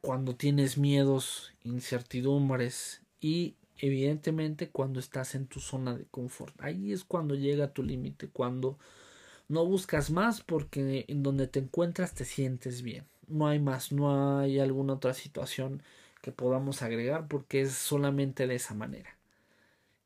cuando 0.00 0.36
tienes 0.36 0.78
miedos, 0.78 1.52
incertidumbres 1.64 3.02
y 3.20 3.56
evidentemente 3.78 4.70
cuando 4.70 5.00
estás 5.00 5.34
en 5.34 5.46
tu 5.46 5.60
zona 5.60 5.96
de 5.96 6.06
confort. 6.06 6.54
Ahí 6.60 6.92
es 6.92 7.04
cuando 7.04 7.34
llega 7.34 7.72
tu 7.72 7.82
límite, 7.82 8.28
cuando 8.28 8.78
no 9.48 9.64
buscas 9.66 10.10
más 10.10 10.40
porque 10.42 11.04
en 11.08 11.22
donde 11.22 11.46
te 11.48 11.58
encuentras 11.60 12.14
te 12.14 12.24
sientes 12.24 12.82
bien. 12.82 13.04
No 13.26 13.48
hay 13.48 13.58
más, 13.58 13.92
no 13.92 14.38
hay 14.38 14.58
alguna 14.58 14.94
otra 14.94 15.14
situación 15.14 15.82
podamos 16.32 16.82
agregar 16.82 17.28
porque 17.28 17.62
es 17.62 17.72
solamente 17.72 18.46
de 18.46 18.54
esa 18.56 18.74
manera. 18.74 19.16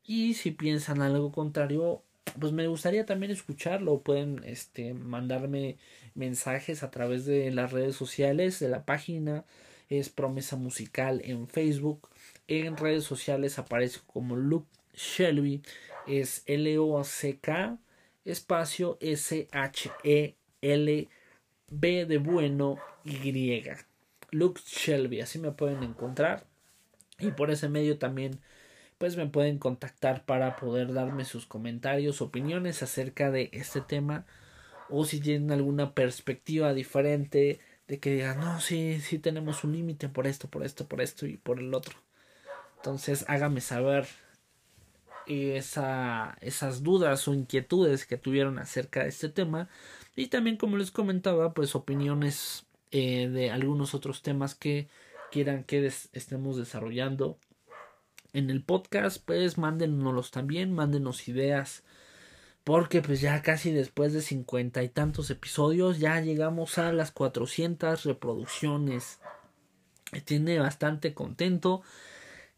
Y 0.04 0.34
si 0.34 0.50
piensan 0.50 1.00
algo 1.02 1.32
contrario, 1.32 2.02
pues 2.40 2.52
me 2.52 2.66
gustaría 2.66 3.06
también 3.06 3.32
escucharlo. 3.32 4.00
Pueden 4.02 4.42
este, 4.44 4.94
mandarme 4.94 5.78
mensajes 6.14 6.82
a 6.82 6.90
través 6.90 7.24
de 7.24 7.50
las 7.50 7.72
redes 7.72 7.96
sociales 7.96 8.58
de 8.60 8.68
la 8.68 8.84
página. 8.84 9.44
Es 9.88 10.08
Promesa 10.08 10.56
Musical 10.56 11.20
en 11.24 11.48
Facebook. 11.48 12.08
En 12.48 12.76
redes 12.76 13.04
sociales 13.04 13.58
aparece 13.58 14.00
como 14.06 14.36
Luke 14.36 14.68
Shelby. 14.94 15.62
Es 16.06 16.42
L-O-C-K 16.46 17.78
espacio 18.24 18.98
S-H-E-L 19.00 20.38
B 21.70 22.06
de 22.06 22.18
bueno 22.18 22.78
Y. 23.04 23.91
Luke 24.32 24.60
Shelby, 24.66 25.20
así 25.20 25.38
me 25.38 25.52
pueden 25.52 25.84
encontrar. 25.84 26.46
Y 27.20 27.30
por 27.30 27.52
ese 27.52 27.68
medio 27.68 27.98
también 27.98 28.40
pues 28.98 29.16
me 29.16 29.26
pueden 29.26 29.58
contactar 29.58 30.24
para 30.24 30.56
poder 30.56 30.92
darme 30.92 31.24
sus 31.24 31.44
comentarios, 31.44 32.22
opiniones 32.22 32.82
acerca 32.82 33.32
de 33.32 33.50
este 33.52 33.80
tema 33.80 34.26
o 34.88 35.04
si 35.04 35.20
tienen 35.20 35.50
alguna 35.50 35.92
perspectiva 35.92 36.72
diferente 36.72 37.60
de 37.88 37.98
que 37.98 38.14
digan, 38.14 38.38
no, 38.38 38.60
sí, 38.60 39.00
sí 39.00 39.18
tenemos 39.18 39.64
un 39.64 39.72
límite 39.72 40.08
por 40.08 40.26
esto, 40.26 40.48
por 40.48 40.64
esto, 40.64 40.86
por 40.86 41.00
esto 41.00 41.26
y 41.26 41.36
por 41.36 41.58
el 41.58 41.74
otro. 41.74 41.96
Entonces 42.76 43.24
hágame 43.28 43.60
saber 43.60 44.06
esa, 45.26 46.36
esas 46.40 46.82
dudas 46.82 47.26
o 47.26 47.34
inquietudes 47.34 48.06
que 48.06 48.18
tuvieron 48.18 48.58
acerca 48.58 49.02
de 49.02 49.08
este 49.08 49.28
tema 49.28 49.68
y 50.14 50.28
también 50.28 50.56
como 50.56 50.76
les 50.76 50.90
comentaba 50.90 51.54
pues 51.54 51.74
opiniones 51.74 52.66
eh, 52.92 53.28
de 53.28 53.50
algunos 53.50 53.94
otros 53.94 54.22
temas 54.22 54.54
que 54.54 54.88
quieran 55.30 55.64
que 55.64 55.86
estemos 55.86 56.56
desarrollando. 56.56 57.38
En 58.34 58.50
el 58.50 58.62
podcast 58.62 59.22
pues 59.24 59.58
mándenos 59.58 60.30
también 60.30 60.72
mándenos 60.72 61.26
ideas. 61.26 61.82
Porque 62.64 63.02
pues 63.02 63.20
ya 63.20 63.42
casi 63.42 63.72
después 63.72 64.12
de 64.12 64.22
cincuenta 64.22 64.82
y 64.84 64.88
tantos 64.88 65.30
episodios 65.30 65.98
ya 65.98 66.20
llegamos 66.20 66.78
a 66.78 66.92
las 66.92 67.10
400 67.10 68.04
reproducciones. 68.04 69.18
Tiene 70.24 70.58
bastante 70.58 71.14
contento 71.14 71.82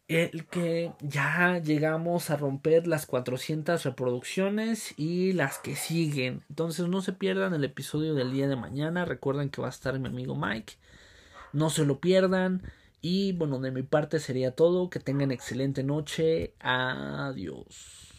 el 0.07 0.45
que 0.47 0.93
ya 1.01 1.59
llegamos 1.59 2.29
a 2.29 2.37
romper 2.37 2.87
las 2.87 3.05
400 3.05 3.83
reproducciones 3.83 4.93
y 4.97 5.33
las 5.33 5.57
que 5.57 5.75
siguen. 5.75 6.43
Entonces 6.49 6.87
no 6.87 7.01
se 7.01 7.13
pierdan 7.13 7.53
el 7.53 7.63
episodio 7.63 8.13
del 8.13 8.31
día 8.31 8.47
de 8.47 8.55
mañana. 8.55 9.05
Recuerden 9.05 9.49
que 9.49 9.61
va 9.61 9.67
a 9.67 9.71
estar 9.71 9.97
mi 9.99 10.07
amigo 10.07 10.35
Mike. 10.35 10.75
No 11.53 11.69
se 11.69 11.85
lo 11.85 11.99
pierdan. 11.99 12.61
Y 13.01 13.33
bueno, 13.33 13.59
de 13.59 13.71
mi 13.71 13.83
parte 13.83 14.19
sería 14.19 14.51
todo. 14.51 14.89
Que 14.89 14.99
tengan 14.99 15.31
excelente 15.31 15.83
noche. 15.83 16.53
Adiós. 16.59 18.14